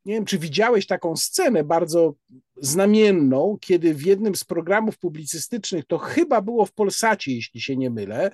[0.05, 2.13] nie wiem, czy widziałeś taką scenę bardzo
[2.61, 7.89] znamienną, kiedy w jednym z programów publicystycznych, to chyba było w Polsacie, jeśli się nie
[7.89, 8.31] mylę,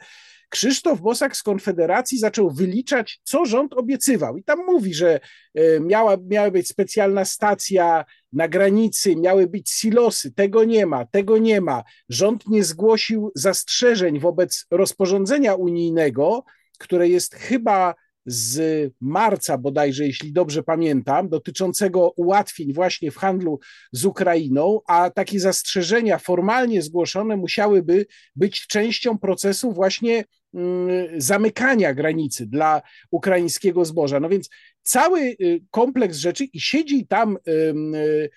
[0.49, 4.37] Krzysztof Bosak z Konfederacji zaczął wyliczać, co rząd obiecywał.
[4.37, 5.19] I tam mówi, że
[5.55, 10.31] e, miała, miała być specjalna stacja na granicy, miały być silosy.
[10.31, 11.83] Tego nie ma, tego nie ma.
[12.09, 16.43] Rząd nie zgłosił zastrzeżeń wobec rozporządzenia unijnego,
[16.77, 23.59] które jest chyba z marca bodajże, jeśli dobrze pamiętam, dotyczącego ułatwień właśnie w handlu
[23.91, 32.45] z Ukrainą, a takie zastrzeżenia formalnie zgłoszone musiałyby być częścią procesu właśnie mm, zamykania granicy
[32.45, 34.19] dla ukraińskiego zboża.
[34.19, 34.49] No więc
[34.81, 38.29] cały y, kompleks rzeczy i siedzi tam y,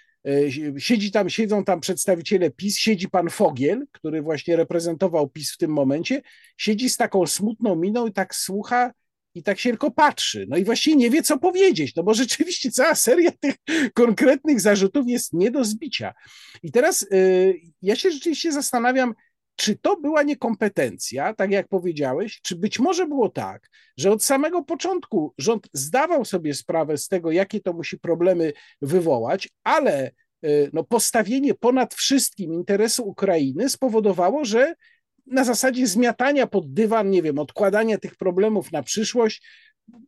[0.78, 5.70] siedzi tam, siedzą tam przedstawiciele PiS, siedzi pan Fogiel, który właśnie reprezentował PiS w tym
[5.70, 6.22] momencie,
[6.56, 8.92] siedzi z taką smutną miną i tak słucha
[9.34, 10.46] i tak się tylko patrzy.
[10.48, 13.54] No i właściwie nie wie, co powiedzieć, no bo rzeczywiście cała seria tych
[13.94, 16.14] konkretnych zarzutów jest nie do zbicia.
[16.62, 19.14] I teraz y, ja się rzeczywiście zastanawiam,
[19.58, 24.62] czy to była niekompetencja, tak jak powiedziałeś, czy być może było tak, że od samego
[24.62, 30.10] początku rząd zdawał sobie sprawę z tego, jakie to musi problemy wywołać, ale
[30.44, 34.74] y, no, postawienie ponad wszystkim interesu Ukrainy spowodowało, że
[35.26, 39.42] na zasadzie zmiatania pod dywan, nie wiem, odkładania tych problemów na przyszłość,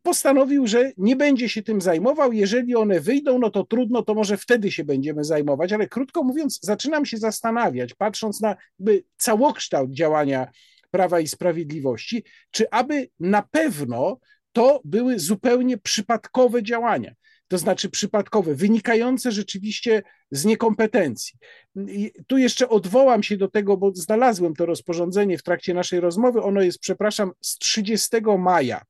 [0.03, 2.33] postanowił, że nie będzie się tym zajmował.
[2.33, 5.73] Jeżeli one wyjdą, no to trudno, to może wtedy się będziemy zajmować.
[5.73, 10.49] Ale krótko mówiąc, zaczynam się zastanawiać, patrząc na jakby całokształt działania
[10.91, 14.19] Prawa i Sprawiedliwości, czy aby na pewno
[14.53, 17.15] to były zupełnie przypadkowe działania
[17.51, 21.39] to znaczy przypadkowe, wynikające rzeczywiście z niekompetencji.
[21.77, 26.43] I tu jeszcze odwołam się do tego, bo znalazłem to rozporządzenie w trakcie naszej rozmowy.
[26.43, 28.83] Ono jest, przepraszam, z 30 maja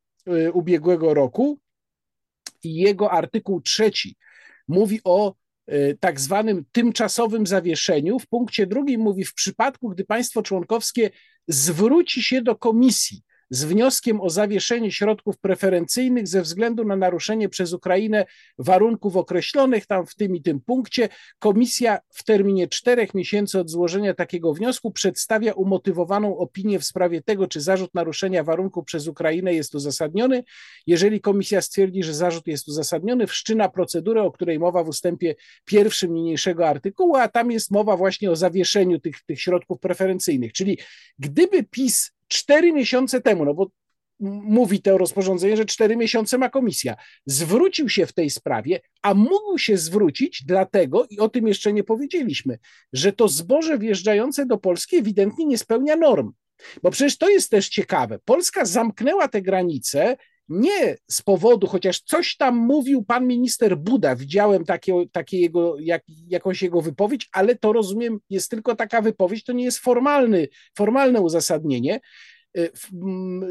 [0.53, 1.61] ubiegłego roku
[2.65, 4.17] i jego artykuł trzeci
[4.69, 5.35] mówi o
[5.73, 8.19] y, tak zwanym tymczasowym zawieszeniu.
[8.19, 11.11] W punkcie drugim mówi, w przypadku, gdy państwo członkowskie
[11.49, 17.73] zwróci się do komisji z wnioskiem o zawieszenie środków preferencyjnych ze względu na naruszenie przez
[17.73, 18.27] Ukrainę
[18.59, 21.09] warunków określonych tam w tym i tym punkcie.
[21.39, 27.47] Komisja w terminie czterech miesięcy od złożenia takiego wniosku przedstawia umotywowaną opinię w sprawie tego,
[27.47, 30.45] czy zarzut naruszenia warunków przez Ukrainę jest uzasadniony.
[30.87, 35.35] Jeżeli komisja stwierdzi, że zarzut jest uzasadniony, wszczyna procedurę, o której mowa w ustępie
[35.65, 40.53] pierwszym niniejszego artykułu, a tam jest mowa właśnie o zawieszeniu tych, tych środków preferencyjnych.
[40.53, 40.79] Czyli
[41.19, 43.71] gdyby PiS cztery miesiące temu, no bo
[44.21, 49.59] mówi to rozporządzenie, że cztery miesiące ma komisja, zwrócił się w tej sprawie, a mógł
[49.59, 52.59] się zwrócić dlatego, i o tym jeszcze nie powiedzieliśmy,
[52.93, 56.33] że to zboże wjeżdżające do Polski ewidentnie nie spełnia norm.
[56.83, 58.19] Bo przecież to jest też ciekawe.
[58.25, 60.17] Polska zamknęła te granice
[60.51, 66.03] nie z powodu, chociaż coś tam mówił pan minister Buda, widziałem takie, takie jego, jak,
[66.29, 71.21] jakąś jego wypowiedź, ale to rozumiem, jest tylko taka wypowiedź, to nie jest formalny, formalne
[71.21, 72.01] uzasadnienie.
[72.59, 72.71] Y,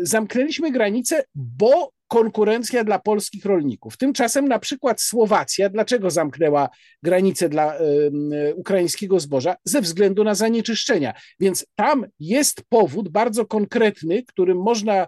[0.02, 3.98] zamknęliśmy granicę, bo konkurencja dla polskich rolników.
[3.98, 6.70] Tymczasem na przykład Słowacja, dlaczego zamknęła
[7.04, 9.56] granicę dla y, ukraińskiego zboża?
[9.64, 11.14] Ze względu na zanieczyszczenia.
[11.40, 15.08] Więc tam jest powód bardzo konkretny, którym można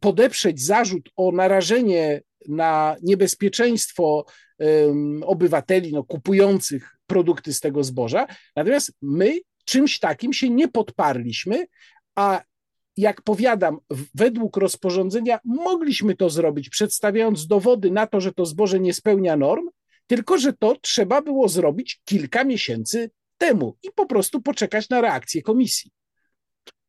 [0.00, 4.24] podeprzeć zarzut o narażenie na niebezpieczeństwo
[5.22, 8.26] obywateli no, kupujących produkty z tego zboża.
[8.56, 11.66] Natomiast my czymś takim się nie podparliśmy,
[12.14, 12.42] a
[12.96, 13.78] jak powiadam,
[14.14, 19.68] według rozporządzenia mogliśmy to zrobić, przedstawiając dowody na to, że to zboże nie spełnia norm,
[20.06, 25.42] tylko że to trzeba było zrobić kilka miesięcy temu i po prostu poczekać na reakcję
[25.42, 25.90] komisji.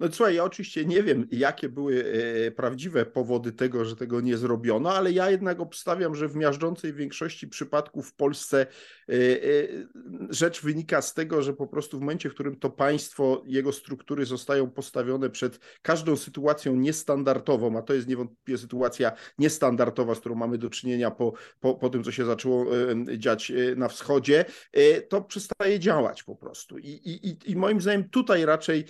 [0.03, 2.05] No słuchaj, ja oczywiście nie wiem, jakie były
[2.47, 6.93] e, prawdziwe powody tego, że tego nie zrobiono, ale ja jednak obstawiam, że w miażdżącej
[6.93, 9.17] większości przypadków w Polsce e, e,
[10.29, 14.25] rzecz wynika z tego, że po prostu w momencie, w którym to państwo, jego struktury
[14.25, 20.57] zostają postawione przed każdą sytuacją niestandardową, a to jest niewątpliwie sytuacja niestandardowa, z którą mamy
[20.57, 22.65] do czynienia po, po, po tym, co się zaczęło
[23.17, 24.45] dziać na wschodzie,
[25.09, 26.77] to przestaje działać po prostu.
[26.77, 28.85] I, i, i moim zdaniem tutaj raczej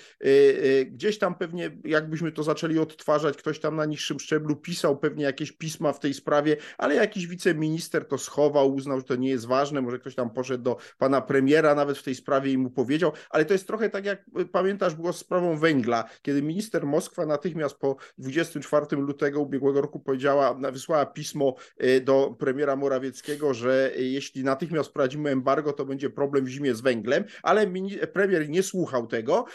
[1.04, 5.52] gdzieś tam pewnie, jakbyśmy to zaczęli odtwarzać, ktoś tam na niższym szczeblu pisał pewnie jakieś
[5.52, 9.82] pisma w tej sprawie, ale jakiś wiceminister to schował, uznał, że to nie jest ważne,
[9.82, 13.46] może ktoś tam poszedł do pana premiera nawet w tej sprawie i mu powiedział, ale
[13.46, 17.96] to jest trochę tak jak pamiętasz było z sprawą węgla, kiedy minister Moskwa natychmiast po
[18.18, 25.30] 24 lutego ubiegłego roku powiedziała, wysłała pismo e, do premiera Morawieckiego, że jeśli natychmiast wprowadzimy
[25.30, 27.68] embargo, to będzie problem w zimie z węglem, ale
[28.14, 29.46] premier nie słuchał tego.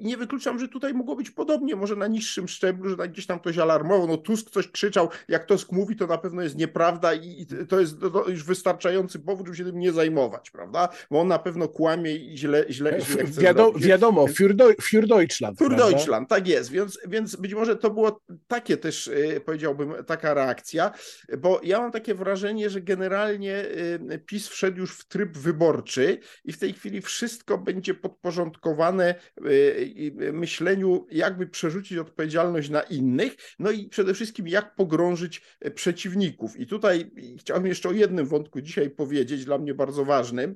[0.00, 3.58] Nie wykluczam, że tutaj mogło być podobnie, może na niższym szczeblu, że gdzieś tam ktoś
[3.58, 7.80] alarmował, no Tusk coś krzyczał, jak Tusk mówi, to na pewno jest nieprawda i to
[7.80, 10.88] jest to już wystarczający powód, żeby się tym nie zajmować, prawda?
[11.10, 15.58] Bo on na pewno kłamie i źle, źle, źle chce Wiado, Wiadomo, für, für Deutschland.
[15.58, 20.34] Für Deutschland, tak jest, więc, więc być może to było takie też, y, powiedziałbym, taka
[20.34, 20.90] reakcja,
[21.38, 23.64] bo ja mam takie wrażenie, że generalnie
[24.12, 29.14] y, PiS wszedł już w tryb wyborczy i w tej chwili wszystko będzie podporządkowane,
[29.46, 35.42] y, myślę, myśleniu, jakby przerzucić odpowiedzialność na innych, no i przede wszystkim jak pogrążyć
[35.74, 36.60] przeciwników.
[36.60, 40.54] I tutaj chciałbym jeszcze o jednym wątku dzisiaj powiedzieć, dla mnie bardzo ważnym,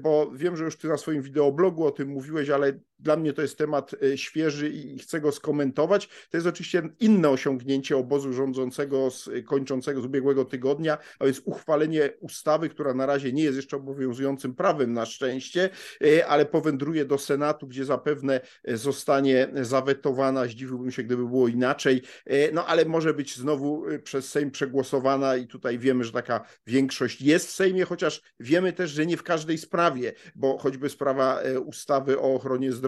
[0.00, 3.42] bo wiem, że już ty na swoim wideoblogu o tym mówiłeś, ale dla mnie to
[3.42, 6.08] jest temat świeży i chcę go skomentować.
[6.30, 12.10] To jest oczywiście inne osiągnięcie obozu rządzącego z, kończącego z ubiegłego tygodnia, a jest uchwalenie
[12.20, 15.70] ustawy, która na razie nie jest jeszcze obowiązującym prawem na szczęście,
[16.04, 20.46] e, ale powędruje do Senatu, gdzie zapewne zostanie zawetowana.
[20.46, 25.36] Zdziwiłbym się, gdyby było inaczej, e, no ale może być znowu e, przez Sejm przegłosowana
[25.36, 29.22] i tutaj wiemy, że taka większość jest w Sejmie, chociaż wiemy też, że nie w
[29.22, 32.83] każdej sprawie, bo choćby sprawa ustawy o ochronie zdrowia,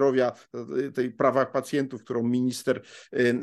[0.95, 2.83] tej prawach pacjentów, którą minister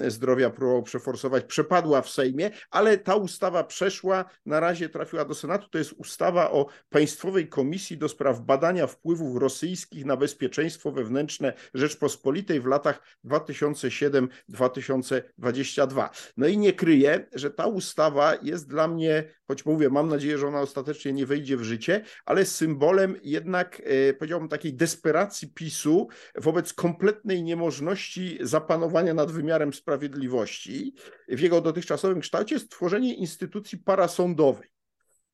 [0.08, 5.70] zdrowia próbował przeforsować, przepadła w Sejmie, ale ta ustawa przeszła, na razie trafiła do Senatu.
[5.70, 12.62] To jest ustawa o Państwowej Komisji do spraw badania wpływów rosyjskich na bezpieczeństwo wewnętrzne Rzeczpospolitej
[12.62, 16.10] w latach 2007-2022.
[16.38, 20.48] No i nie kryję, że ta ustawa jest dla mnie, choć mówię, mam nadzieję, że
[20.48, 26.08] ona ostatecznie nie wejdzie w życie, ale symbolem jednak, e, powiedziałbym, takiej desperacji PiSu
[26.44, 30.94] wobec kompletnej niemożności zapanowania nad wymiarem sprawiedliwości
[31.28, 34.70] w jego dotychczasowym kształcie stworzenie instytucji parasądowej.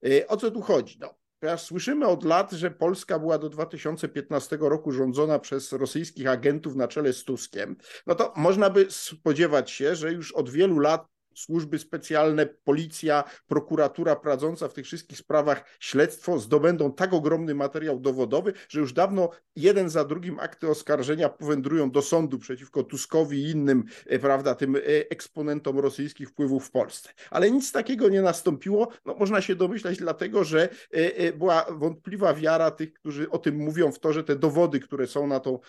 [0.06, 0.98] E, o co tu chodzi?
[1.02, 6.76] No, ponieważ słyszymy od lat, że Polska była do 2015 roku rządzona przez rosyjskich agentów
[6.76, 7.76] na czele z Tuskiem,
[8.08, 14.15] no to można by spodziewać się, że już od wielu lat służby specjalne, policja, prokuratura
[14.15, 19.89] prowadząca w tych wszystkich sprawach śledztwo zdobędą tak ogromny materiał dowodowy, że już dawno jeden
[19.89, 24.80] za drugim akty oskarżenia powędrują do sądu przeciwko Tuskowi i innym, e, prawda, tym e,
[25.10, 27.10] eksponentom rosyjskich wpływów w Polsce.
[27.30, 28.88] Ale nic takiego nie nastąpiło.
[29.06, 33.92] No, można się domyślać dlatego, że e, była wątpliwa wiara tych, którzy o tym mówią
[33.92, 35.60] w to, że te dowody, które są na tą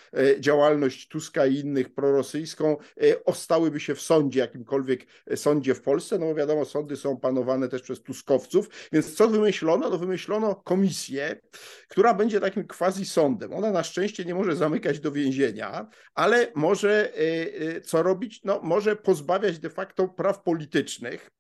[0.41, 2.77] działalność Tuska i innych prorosyjską,
[3.25, 7.69] ostałyby się w sądzie, jakimkolwiek sądzie sądzie w Polsce, no bo wiadomo, sądy są panowane
[7.69, 9.91] też przez tuskowców, więc co wymyślono?
[9.91, 11.41] No wymyślono komisję,
[11.89, 13.53] która będzie takim quasi sądem.
[13.53, 18.41] Ona na szczęście nie może zamykać do więzienia, ale może e, e, co robić?
[18.45, 21.31] No może pozbawiać de facto praw politycznych.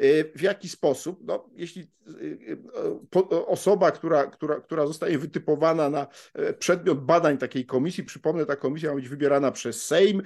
[0.00, 1.20] E, w jaki sposób?
[1.24, 1.86] No, jeśli
[3.46, 6.06] osoba, która, która, która zostaje wytypowana na
[6.58, 10.22] przedmiot badań takiej komisji, przypomnę, ta komisja ma być wybierana przez Sejm,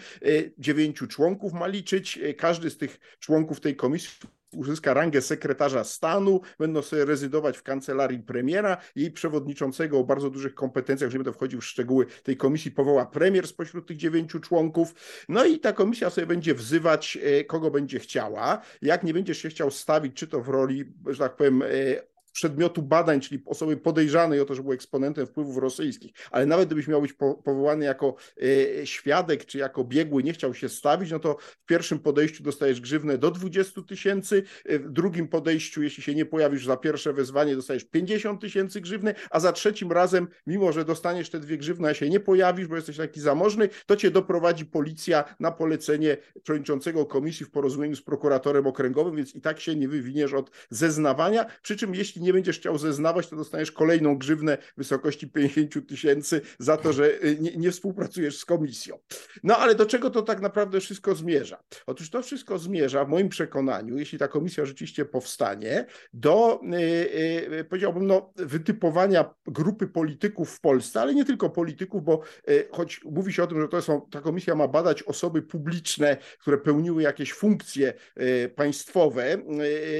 [0.58, 4.10] dziewięciu członków ma liczyć, każdy z tych członków tej komisji
[4.55, 8.77] uzyska rangę sekretarza stanu, będą sobie rezydować w kancelarii premiera.
[8.97, 13.07] Jej przewodniczącego o bardzo dużych kompetencjach, że nie będę wchodził w szczegóły tej komisji, powoła
[13.07, 14.95] premier spośród tych dziewięciu członków.
[15.29, 18.62] No i ta komisja sobie będzie wzywać, e, kogo będzie chciała.
[18.83, 21.67] Jak nie będziesz się chciał stawić, czy to w roli, że tak powiem, e,
[22.35, 26.88] przedmiotu badań, czyli osoby podejrzanej o to, że był eksponentem wpływów rosyjskich, ale nawet gdybyś
[26.88, 27.12] miał być
[27.44, 28.14] powołany jako
[28.81, 32.81] e, świadek czy jako biegły, nie chciał się stawić, no to w pierwszym podejściu dostajesz
[32.81, 37.57] grzywnę do 20 tysięcy, e, w drugim podejściu, jeśli się nie pojawisz za pierwsze wezwanie,
[37.57, 41.94] dostajesz 50 tysięcy grzywny, a za trzecim razem, mimo że dostaniesz te dwie grzywny, a
[41.94, 47.47] się nie pojawisz, bo jesteś taki zamożny, to cię doprowadzi policja na polecenie przewodniczącego komisji
[47.47, 51.94] w porozumieniu z prokuratorem okręgowym, więc i tak się nie wywiniesz od zeznawania, przy czym
[51.94, 56.92] jeśli nie będziesz chciał zeznawać, to dostaniesz kolejną grzywnę w wysokości 50 tysięcy za to,
[56.92, 58.98] że y, nie, nie, współpracujesz z komisją.
[59.42, 61.62] No ale do czego to tak naprawdę wszystko zmierza?
[61.87, 66.80] Otóż to wszystko zmierza, w moim przekonaniu, jeśli ta komisja rzeczywiście powstanie, do, yy,
[67.50, 72.20] yy, powiedziałbym, no, wytypowania grupy polityków w Polsce, ale nie tylko polityków, bo
[72.70, 76.58] choć mówi się o tym, że to są, ta komisja ma badać osoby publiczne, które
[76.58, 79.34] pełniły jakieś funkcje y, państwowe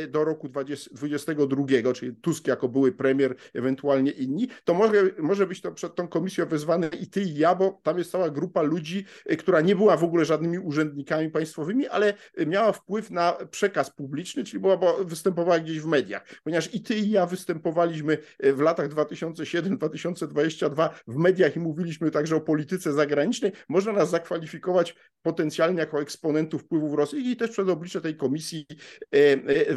[0.03, 5.61] y, do roku 2022, czyli Tusk jako były premier, ewentualnie inni, to może, może być
[5.61, 9.05] to przed tą komisją wezwane i ty i ja, bo tam jest cała grupa ludzi,
[9.33, 12.15] y, która nie była w ogóle żadnymi urzędnikami państwowymi, ale
[12.47, 16.25] miała wpływ na przekaz publiczny, czyli była, bo występowała gdzieś w mediach.
[16.45, 22.37] Ponieważ i ty i ja występowaliśmy y, w latach 2007-2022 w mediach i mówiliśmy także
[22.37, 28.01] o polityce zagranicznej, można nas zakwalifikować potencjalnie jako eksponentów wpływów Rosji i też przed oblicze
[28.01, 28.67] tej komisji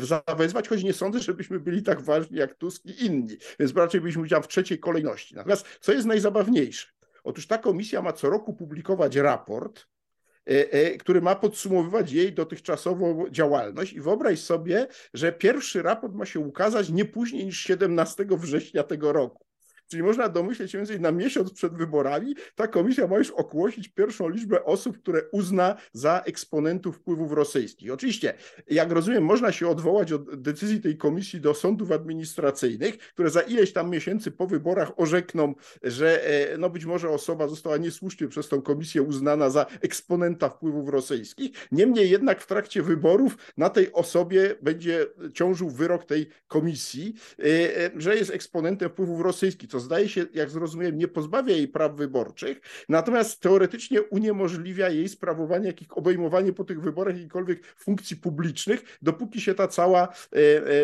[0.01, 4.27] zawezwać, choć nie sądzę, żebyśmy byli tak ważni jak Tusk i inni, więc raczej byliśmy
[4.41, 5.35] w trzeciej kolejności.
[5.35, 6.87] Natomiast co jest najzabawniejsze?
[7.23, 9.87] Otóż ta komisja ma co roku publikować raport,
[10.49, 13.93] e, e, który ma podsumowywać jej dotychczasową działalność.
[13.93, 19.13] I wyobraź sobie, że pierwszy raport ma się ukazać nie później niż 17 września tego
[19.13, 19.46] roku.
[19.87, 24.29] Czyli można domyśleć się, że na miesiąc przed wyborami ta komisja ma już ogłosić pierwszą
[24.29, 27.91] liczbę osób, które uzna za eksponentów wpływów rosyjskich.
[27.91, 28.33] Oczywiście,
[28.69, 33.73] jak rozumiem, można się odwołać od decyzji tej komisji do sądów administracyjnych, które za ileś
[33.73, 38.61] tam miesięcy po wyborach orzekną, że e, no być może osoba została niesłusznie przez tą
[38.61, 41.51] komisję uznana za eksponenta wpływów rosyjskich.
[41.71, 47.43] Niemniej jednak w trakcie wyborów na tej osobie będzie ciążył wyrok tej komisji, e,
[47.77, 51.95] e, że jest eksponentem wpływów rosyjskich, co zdaje się, jak zrozumiałem, nie pozbawia jej praw
[51.95, 59.41] wyborczych, natomiast teoretycznie uniemożliwia jej sprawowanie jakich obejmowanie po tych wyborach jakichkolwiek funkcji publicznych, dopóki
[59.41, 60.07] się ta cała,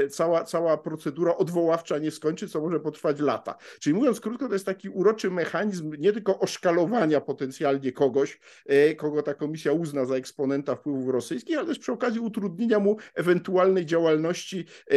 [0.09, 3.55] cała, cała procedura odwoławcza nie skończy, co może potrwać lata.
[3.79, 9.21] Czyli mówiąc krótko, to jest taki uroczy mechanizm nie tylko oszkalowania potencjalnie kogoś, e, kogo
[9.21, 14.65] ta komisja uzna za eksponenta wpływów rosyjskich, ale też przy okazji utrudnienia mu ewentualnej działalności,
[14.91, 14.93] e,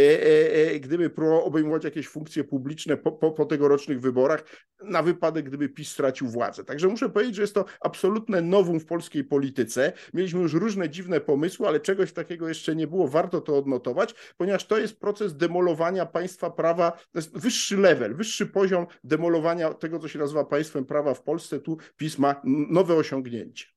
[0.75, 3.47] e, gdyby próbował obejmować jakieś funkcje publiczne po, po, po
[3.95, 4.45] wyborach,
[4.83, 6.65] na wypadek, gdyby PiS stracił władzę.
[6.65, 9.93] Także muszę powiedzieć, że jest to absolutne nowum w polskiej polityce.
[10.15, 13.09] Mieliśmy już różne dziwne pomysły, ale czegoś takiego jeszcze nie było.
[13.09, 18.47] Warto to odnotować, ponieważ to jest proces demolowania państwa prawa, to jest wyższy level, wyższy
[18.47, 21.61] poziom demolowania tego, co się nazywa państwem prawa w Polsce.
[21.61, 23.76] Tu PiS ma nowe osiągnięcie.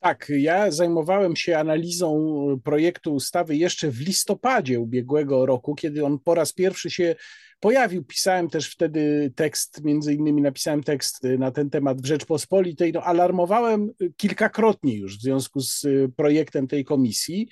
[0.00, 6.34] Tak, ja zajmowałem się analizą projektu ustawy jeszcze w listopadzie ubiegłego roku, kiedy on po
[6.34, 7.14] raz pierwszy się
[7.60, 8.04] pojawił.
[8.04, 12.92] Pisałem też wtedy tekst, między innymi napisałem tekst na ten temat w Rzeczpospolitej.
[12.92, 15.86] No, alarmowałem kilkakrotnie już w związku z
[16.16, 17.48] projektem tej komisji.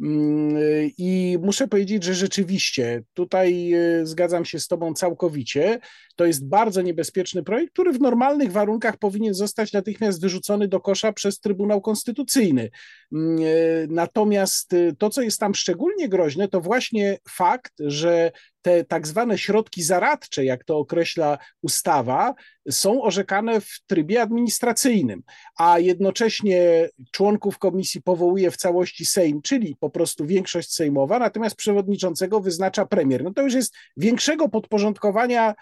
[0.00, 5.78] Mm, I muszę powiedzieć, że rzeczywiście tutaj e, zgadzam się z Tobą całkowicie.
[6.16, 11.12] To jest bardzo niebezpieczny projekt, który w normalnych warunkach powinien zostać natychmiast wyrzucony do kosza
[11.12, 12.70] przez Trybunał Konstytucyjny.
[13.12, 13.42] Mm, e,
[13.88, 18.32] natomiast e, to, co jest tam szczególnie groźne, to właśnie fakt, że
[18.66, 22.34] te tak zwane środki zaradcze, jak to określa ustawa,
[22.70, 25.22] są orzekane w trybie administracyjnym,
[25.58, 32.40] a jednocześnie członków komisji powołuje w całości Sejm, czyli po prostu większość sejmowa, natomiast przewodniczącego
[32.40, 33.24] wyznacza premier.
[33.24, 35.54] No to już jest większego podporządkowania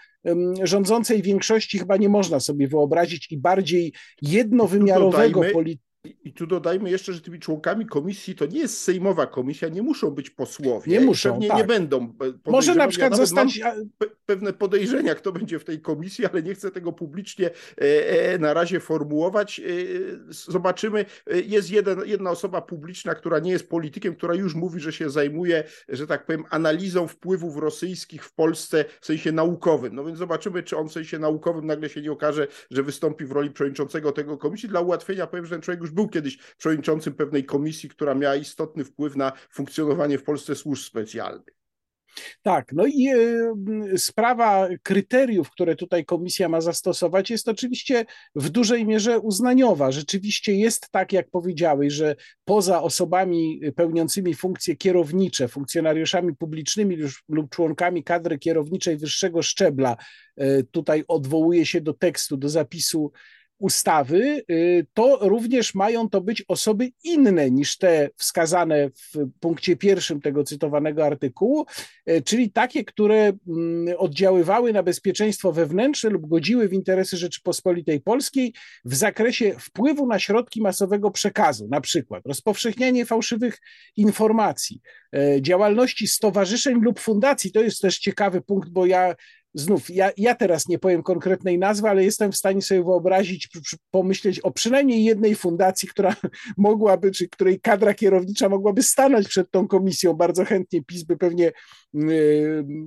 [0.63, 7.13] rządzącej większości chyba nie można sobie wyobrazić i bardziej jednowymiarowego polityki i tu dodajmy jeszcze,
[7.13, 10.91] że tymi członkami komisji to nie jest sejmowa komisja, nie muszą być posłowie.
[10.91, 11.57] Nie muszą, Pewnie tak.
[11.57, 12.13] nie będą.
[12.45, 13.59] Może na przykład ja zostać...
[14.25, 17.49] pewne podejrzenia, kto będzie w tej komisji, ale nie chcę tego publicznie
[17.81, 19.59] e, e, na razie formułować.
[19.59, 19.63] E,
[20.29, 21.05] zobaczymy.
[21.45, 25.63] Jest jeden, jedna osoba publiczna, która nie jest politykiem, która już mówi, że się zajmuje,
[25.89, 29.95] że tak powiem, analizą wpływów rosyjskich w Polsce w sensie naukowym.
[29.95, 33.31] No więc zobaczymy, czy on w sensie naukowym nagle się nie okaże, że wystąpi w
[33.31, 34.69] roli przewodniczącego tego komisji.
[34.69, 38.85] Dla ułatwienia powiem, że ten człowiek już był kiedyś przewodniczącym pewnej komisji, która miała istotny
[38.85, 41.55] wpływ na funkcjonowanie w Polsce służb specjalnych.
[42.41, 48.85] Tak, no i e, sprawa kryteriów, które tutaj komisja ma zastosować, jest oczywiście w dużej
[48.85, 49.91] mierze uznaniowa.
[49.91, 52.15] Rzeczywiście jest tak, jak powiedziałeś, że
[52.45, 56.97] poza osobami pełniącymi funkcje kierownicze, funkcjonariuszami publicznymi
[57.29, 59.97] lub członkami kadry kierowniczej wyższego szczebla,
[60.37, 63.11] e, tutaj odwołuje się do tekstu, do zapisu
[63.59, 70.21] ustawy, y, to również mają to być osoby inne niż te wskazane w punkcie pierwszym
[70.21, 71.65] tego cytowanego artykułu,
[72.09, 78.53] y, czyli takie, które mm, oddziaływały na bezpieczeństwo wewnętrzne lub godziły w interesy Rzeczypospolitej Polskiej
[78.85, 83.59] w zakresie wpływu na środki masowego przekazu, na przykład rozpowszechnianie fałszywych
[83.95, 84.81] informacji,
[85.15, 87.51] y, działalności stowarzyszeń lub fundacji.
[87.51, 89.15] To jest też ciekawy punkt, bo ja
[89.55, 93.49] znów, ja, ja teraz nie powiem konkretnej nazwy, ale jestem w stanie sobie wyobrazić,
[93.91, 96.15] pomyśleć o przynajmniej jednej fundacji, która
[96.57, 100.13] mogłaby, czy której kadra kierownicza mogłaby stanąć przed tą komisją.
[100.13, 101.51] Bardzo chętnie PiS by pewnie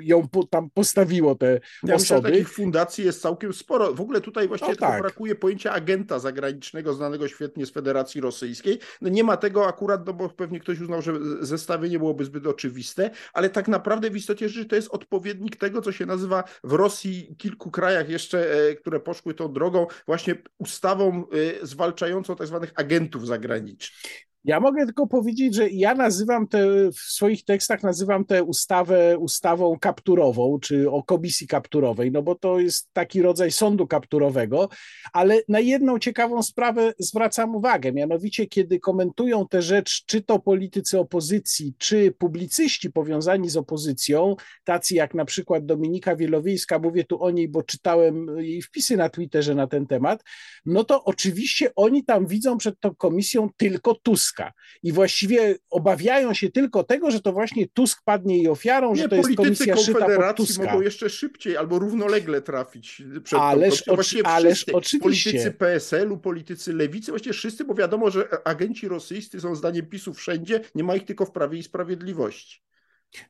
[0.03, 2.21] ją tam postawiło te ja osoby.
[2.23, 3.95] Myślę, takich fundacji jest całkiem sporo.
[3.95, 5.01] W ogóle tutaj właściwie no tak.
[5.01, 8.79] brakuje pojęcia agenta zagranicznego, znanego świetnie z Federacji Rosyjskiej.
[9.01, 13.11] No nie ma tego akurat, no bo pewnie ktoś uznał, że zestawienie byłoby zbyt oczywiste,
[13.33, 17.35] ale tak naprawdę w istocie rzeczy to jest odpowiednik tego, co się nazywa w Rosji,
[17.39, 21.25] kilku krajach jeszcze, e, które poszły tą drogą, właśnie ustawą
[21.63, 24.28] e, zwalczającą tak zwanych agentów zagranicznych.
[24.45, 29.79] Ja mogę tylko powiedzieć, że ja nazywam te, w swoich tekstach nazywam tę ustawę ustawą
[29.79, 34.69] kapturową, czy o komisji kapturowej, no bo to jest taki rodzaj sądu kapturowego,
[35.13, 40.99] ale na jedną ciekawą sprawę zwracam uwagę, mianowicie kiedy komentują tę rzecz, czy to politycy
[40.99, 47.31] opozycji, czy publicyści powiązani z opozycją, tacy jak na przykład Dominika Wielowiejska, mówię tu o
[47.31, 50.23] niej, bo czytałem jej wpisy na Twitterze na ten temat,
[50.67, 54.53] no to oczywiście oni tam widzą przed tą komisją tylko Tusk Tuska.
[54.83, 59.09] I właściwie obawiają się tylko tego, że to właśnie Tusk padnie jej ofiarą, Nie, że
[59.09, 60.65] to jest komisja szyta pod Tuska.
[60.65, 65.31] mogą jeszcze szybciej albo równolegle trafić przed ależ, tą Właściwie ależ wszyscy, oczywiście.
[65.31, 70.61] Politycy PSL-u, politycy lewicy, właściwie wszyscy, bo wiadomo, że agenci rosyjscy są zdaniem PiSu wszędzie,
[70.75, 72.68] nie ma ich tylko w Prawie i Sprawiedliwości.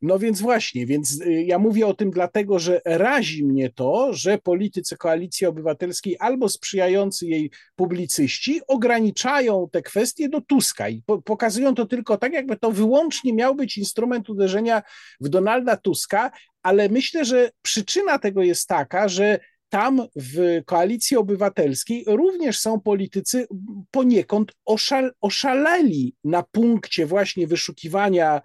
[0.03, 4.39] No więc właśnie, więc y, ja mówię o tym dlatego, że razi mnie to, że
[4.39, 11.75] politycy koalicji obywatelskiej albo sprzyjający jej publicyści ograniczają te kwestie do Tuska i po pokazują
[11.75, 14.83] to tylko tak, jakby to wyłącznie miał być instrument uderzenia
[15.21, 16.31] w Donalda Tuska,
[16.63, 23.47] ale myślę, że przyczyna tego jest taka, że tam w koalicji obywatelskiej również są politycy
[23.91, 28.41] poniekąd oszal, oszaleli na punkcie właśnie wyszukiwania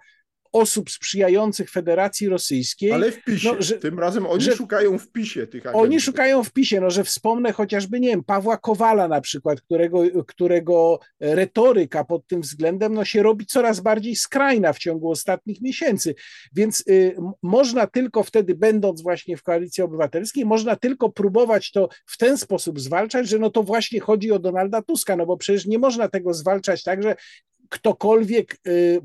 [0.54, 2.92] osób sprzyjających Federacji Rosyjskiej.
[2.92, 3.48] Ale w PiSie.
[3.48, 5.82] No, że, Tym razem oni że, szukają w PiSie tych agentów.
[5.82, 10.02] Oni szukają w PiSie, no że wspomnę chociażby, nie wiem, Pawła Kowala na przykład, którego,
[10.26, 16.14] którego retoryka pod tym względem no, się robi coraz bardziej skrajna w ciągu ostatnich miesięcy.
[16.52, 22.18] Więc y, można tylko wtedy, będąc właśnie w Koalicji Obywatelskiej, można tylko próbować to w
[22.18, 25.78] ten sposób zwalczać, że no to właśnie chodzi o Donalda Tuska, no bo przecież nie
[25.78, 27.16] można tego zwalczać tak, że
[27.74, 29.00] ktokolwiek y,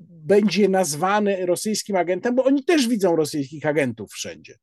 [0.00, 4.58] będzie nazwany rosyjskim agentem, bo oni też widzą rosyjskich agentów wszędzie.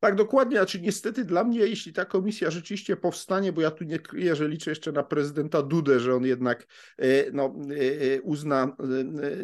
[0.00, 0.56] Tak, dokładnie.
[0.56, 4.48] Znaczy, niestety dla mnie, jeśli ta komisja rzeczywiście powstanie, bo ja tu nie kryję, że
[4.48, 6.66] liczę jeszcze na prezydenta Dudę, że on jednak
[6.98, 8.76] e, no, e, e, uzna,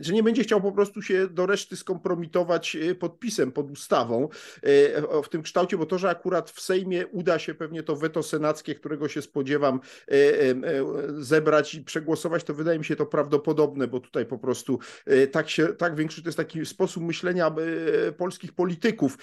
[0.00, 4.28] że nie będzie chciał po prostu się do reszty skompromitować podpisem pod ustawą
[5.24, 8.74] w tym kształcie, bo to, że akurat w Sejmie uda się pewnie to weto senackie,
[8.74, 9.80] którego się spodziewam,
[11.18, 14.78] zebrać i przegłosować, to wydaje mi się to prawdopodobne, bo tutaj po prostu
[15.32, 17.54] tak się, tak większy to jest taki sposób myślenia
[18.16, 19.18] polskich polityków,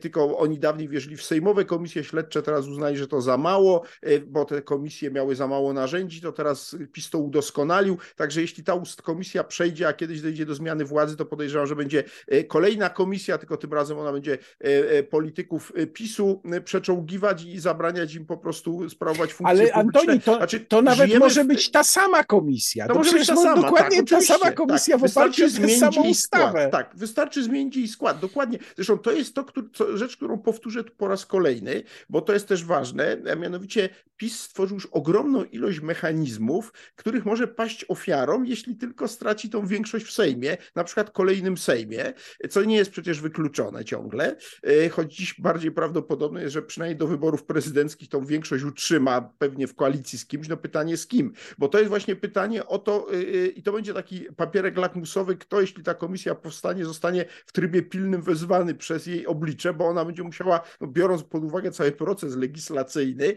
[0.00, 4.18] tylko oni dawniej wierzyli w sejmowe komisje śledcze, teraz uznali, że to za mało, e,
[4.18, 7.98] bo te komisje miały za mało narzędzi, to teraz PiS to udoskonalił.
[8.16, 12.04] Także jeśli ta komisja przejdzie, a kiedyś dojdzie do zmiany władzy, to podejrzewam, że będzie
[12.28, 18.26] e, kolejna komisja, tylko tym razem ona będzie e, polityków PiSu przeczołgiwać i zabraniać im
[18.26, 21.46] po prostu sprawować funkcje Ale Antoni, to, znaczy, to nawet może w...
[21.46, 22.86] być ta sama komisja.
[22.86, 25.48] To, to może być ta sama, dokładnie tak, ta sama komisja tak, w oparciu o
[25.60, 26.68] tę samą ustawę.
[26.72, 28.58] Tak, wystarczy zmienić jej skład, dokładnie.
[28.76, 32.64] Zresztą to jest to, co, rzecz, którą powtórzę po raz kolejny, bo to jest też
[32.64, 39.08] ważne, a mianowicie PiS stworzył już ogromną ilość mechanizmów, których może paść ofiarą, jeśli tylko
[39.08, 42.12] straci tą większość w Sejmie, na przykład kolejnym Sejmie,
[42.50, 47.06] co nie jest przecież wykluczone ciągle, e, choć dziś bardziej prawdopodobne jest, że przynajmniej do
[47.06, 51.68] wyborów prezydenckich tą większość utrzyma pewnie w koalicji z kimś, no pytanie z kim, bo
[51.68, 55.60] to jest właśnie pytanie o to e, e, i to będzie taki papierek lakmusowy, kto
[55.60, 60.13] jeśli ta komisja powstanie, zostanie w trybie pilnym wezwany przez jej oblicze, bo ona będzie
[60.22, 63.36] musiała, no, biorąc pod uwagę cały proces legislacyjny,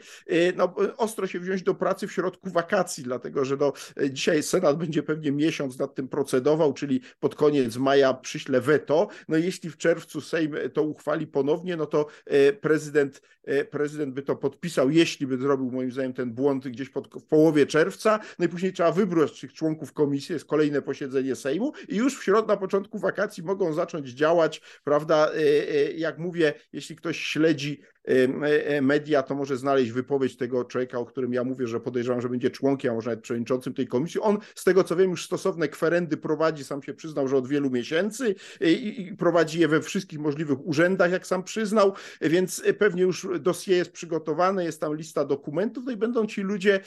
[0.56, 3.74] no, ostro się wziąć do pracy w środku wakacji, dlatego że no,
[4.10, 9.08] dzisiaj Senat będzie pewnie miesiąc nad tym procedował, czyli pod koniec maja przyśle weto.
[9.28, 14.22] No jeśli w czerwcu Sejm to uchwali ponownie, no to e, prezydent, e, prezydent by
[14.22, 18.46] to podpisał, jeśli by zrobił moim zdaniem ten błąd gdzieś pod, w połowie czerwca, no
[18.46, 22.48] i później trzeba wybrać tych członków komisji, jest kolejne posiedzenie Sejmu i już w środku,
[22.48, 25.32] na początku wakacji mogą zacząć działać, prawda,
[25.96, 27.82] jak mówię, jeśli ktoś śledzi
[28.82, 32.50] media, to może znaleźć wypowiedź tego człowieka, o którym ja mówię, że podejrzewam, że będzie
[32.50, 34.22] członkiem, a może nawet przewodniczącym tej komisji.
[34.22, 37.70] On, z tego co wiem, już stosowne kwerendy prowadzi, sam się przyznał, że od wielu
[37.70, 43.72] miesięcy i, prowadzi je we wszystkich możliwych urzędach, jak sam przyznał, więc pewnie już dosie
[43.72, 46.80] jest przygotowane, jest tam lista dokumentów, no i będą ci ludzie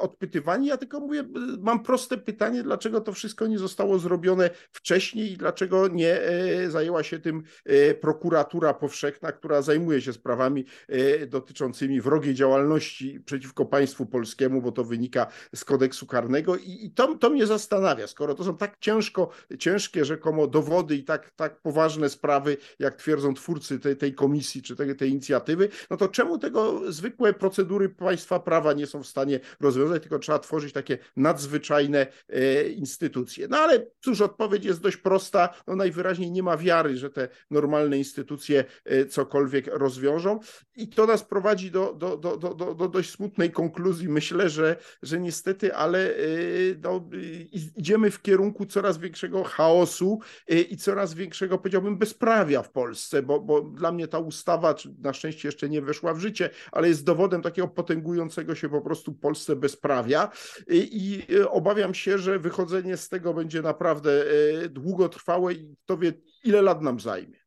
[0.00, 0.66] odpytywani.
[0.66, 1.24] Ja tylko mówię,
[1.58, 7.02] mam proste pytanie, dlaczego to wszystko nie zostało zrobione wcześniej i dlaczego nie e, zajęła
[7.02, 14.06] się tym e, prokuratura powszechna, która zajmuje się sprawami e, dotyczącymi wrogiej działalności przeciwko państwu
[14.06, 16.56] polskiemu, bo to wynika z kodeksu karnego.
[16.56, 21.30] I, to, to mnie zastanawia, skoro to są tak ciężko, ciężkie rzekomo dowody i tak,
[21.30, 26.08] tak poważne sprawy, jak twierdzą twórcy tej, tej komisji czy tej, tej inicjatywy, no to
[26.08, 30.98] czemu tego zwykłe procedury państwa prawa nie są w stanie rozwiązać, tylko trzeba tworzyć takie
[31.16, 33.48] nadzwyczajne e, instytucje.
[33.48, 37.98] No ale cóż, odpowiedź jest dość prosta, no najwyraźniej nie ma wiary, że te normalne
[37.98, 40.40] instytucje e, cokolwiek rozwiążą wiążą.
[40.76, 44.08] I to nas prowadzi do, do, do, do, do dość smutnej konkluzji.
[44.08, 50.20] Myślę, że, że niestety, ale y, no, y, idziemy w kierunku coraz większego chaosu
[50.52, 55.12] y, i coraz większego, powiedziałbym, bezprawia w Polsce, bo, bo dla mnie ta ustawa, na
[55.12, 59.56] szczęście jeszcze nie weszła w życie, ale jest dowodem takiego potęgującego się po prostu Polsce
[59.56, 60.28] bezprawia
[60.68, 64.24] i obawiam się, że wychodzenie z tego będzie naprawdę
[64.68, 66.12] długotrwałe i kto wie,
[66.44, 67.39] ile lat nam zajmie.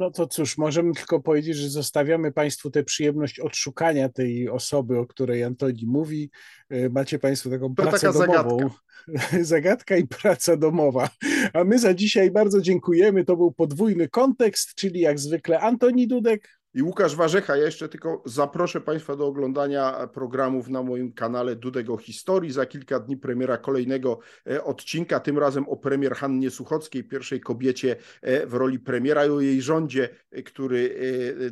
[0.00, 5.06] No to cóż, możemy tylko powiedzieć, że zostawiamy Państwu tę przyjemność odszukania tej osoby, o
[5.06, 6.30] której Antoni mówi.
[6.70, 8.58] E, macie Państwo taką to pracę domową.
[8.58, 9.44] Zagadka.
[9.52, 11.10] zagadka i praca domowa.
[11.52, 13.24] A my za dzisiaj bardzo dziękujemy.
[13.24, 17.56] To był podwójny kontekst, czyli jak zwykle Antoni Dudek i Łukasz Warzecha.
[17.56, 22.52] Ja jeszcze tylko zaproszę Państwa do oglądania programów na moim kanale Dudego Historii.
[22.52, 24.18] Za kilka dni premiera kolejnego
[24.50, 29.30] e, odcinka, tym razem o premier Hannie Suchockiej, pierwszej kobiecie e, w roli premiera i
[29.30, 30.80] o jej rządzie, e, który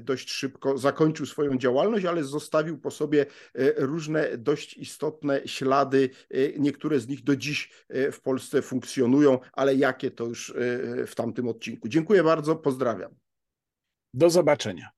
[0.01, 3.27] dość szybko zakończył swoją działalność, ale zostawił po sobie
[3.77, 6.11] różne dość istotne ślady.
[6.59, 7.73] Niektóre z nich do dziś
[8.13, 10.55] w Polsce funkcjonują, ale jakie to już
[11.07, 11.89] w tamtym odcinku.
[11.89, 13.15] Dziękuję bardzo, pozdrawiam.
[14.15, 14.98] Do zobaczenia.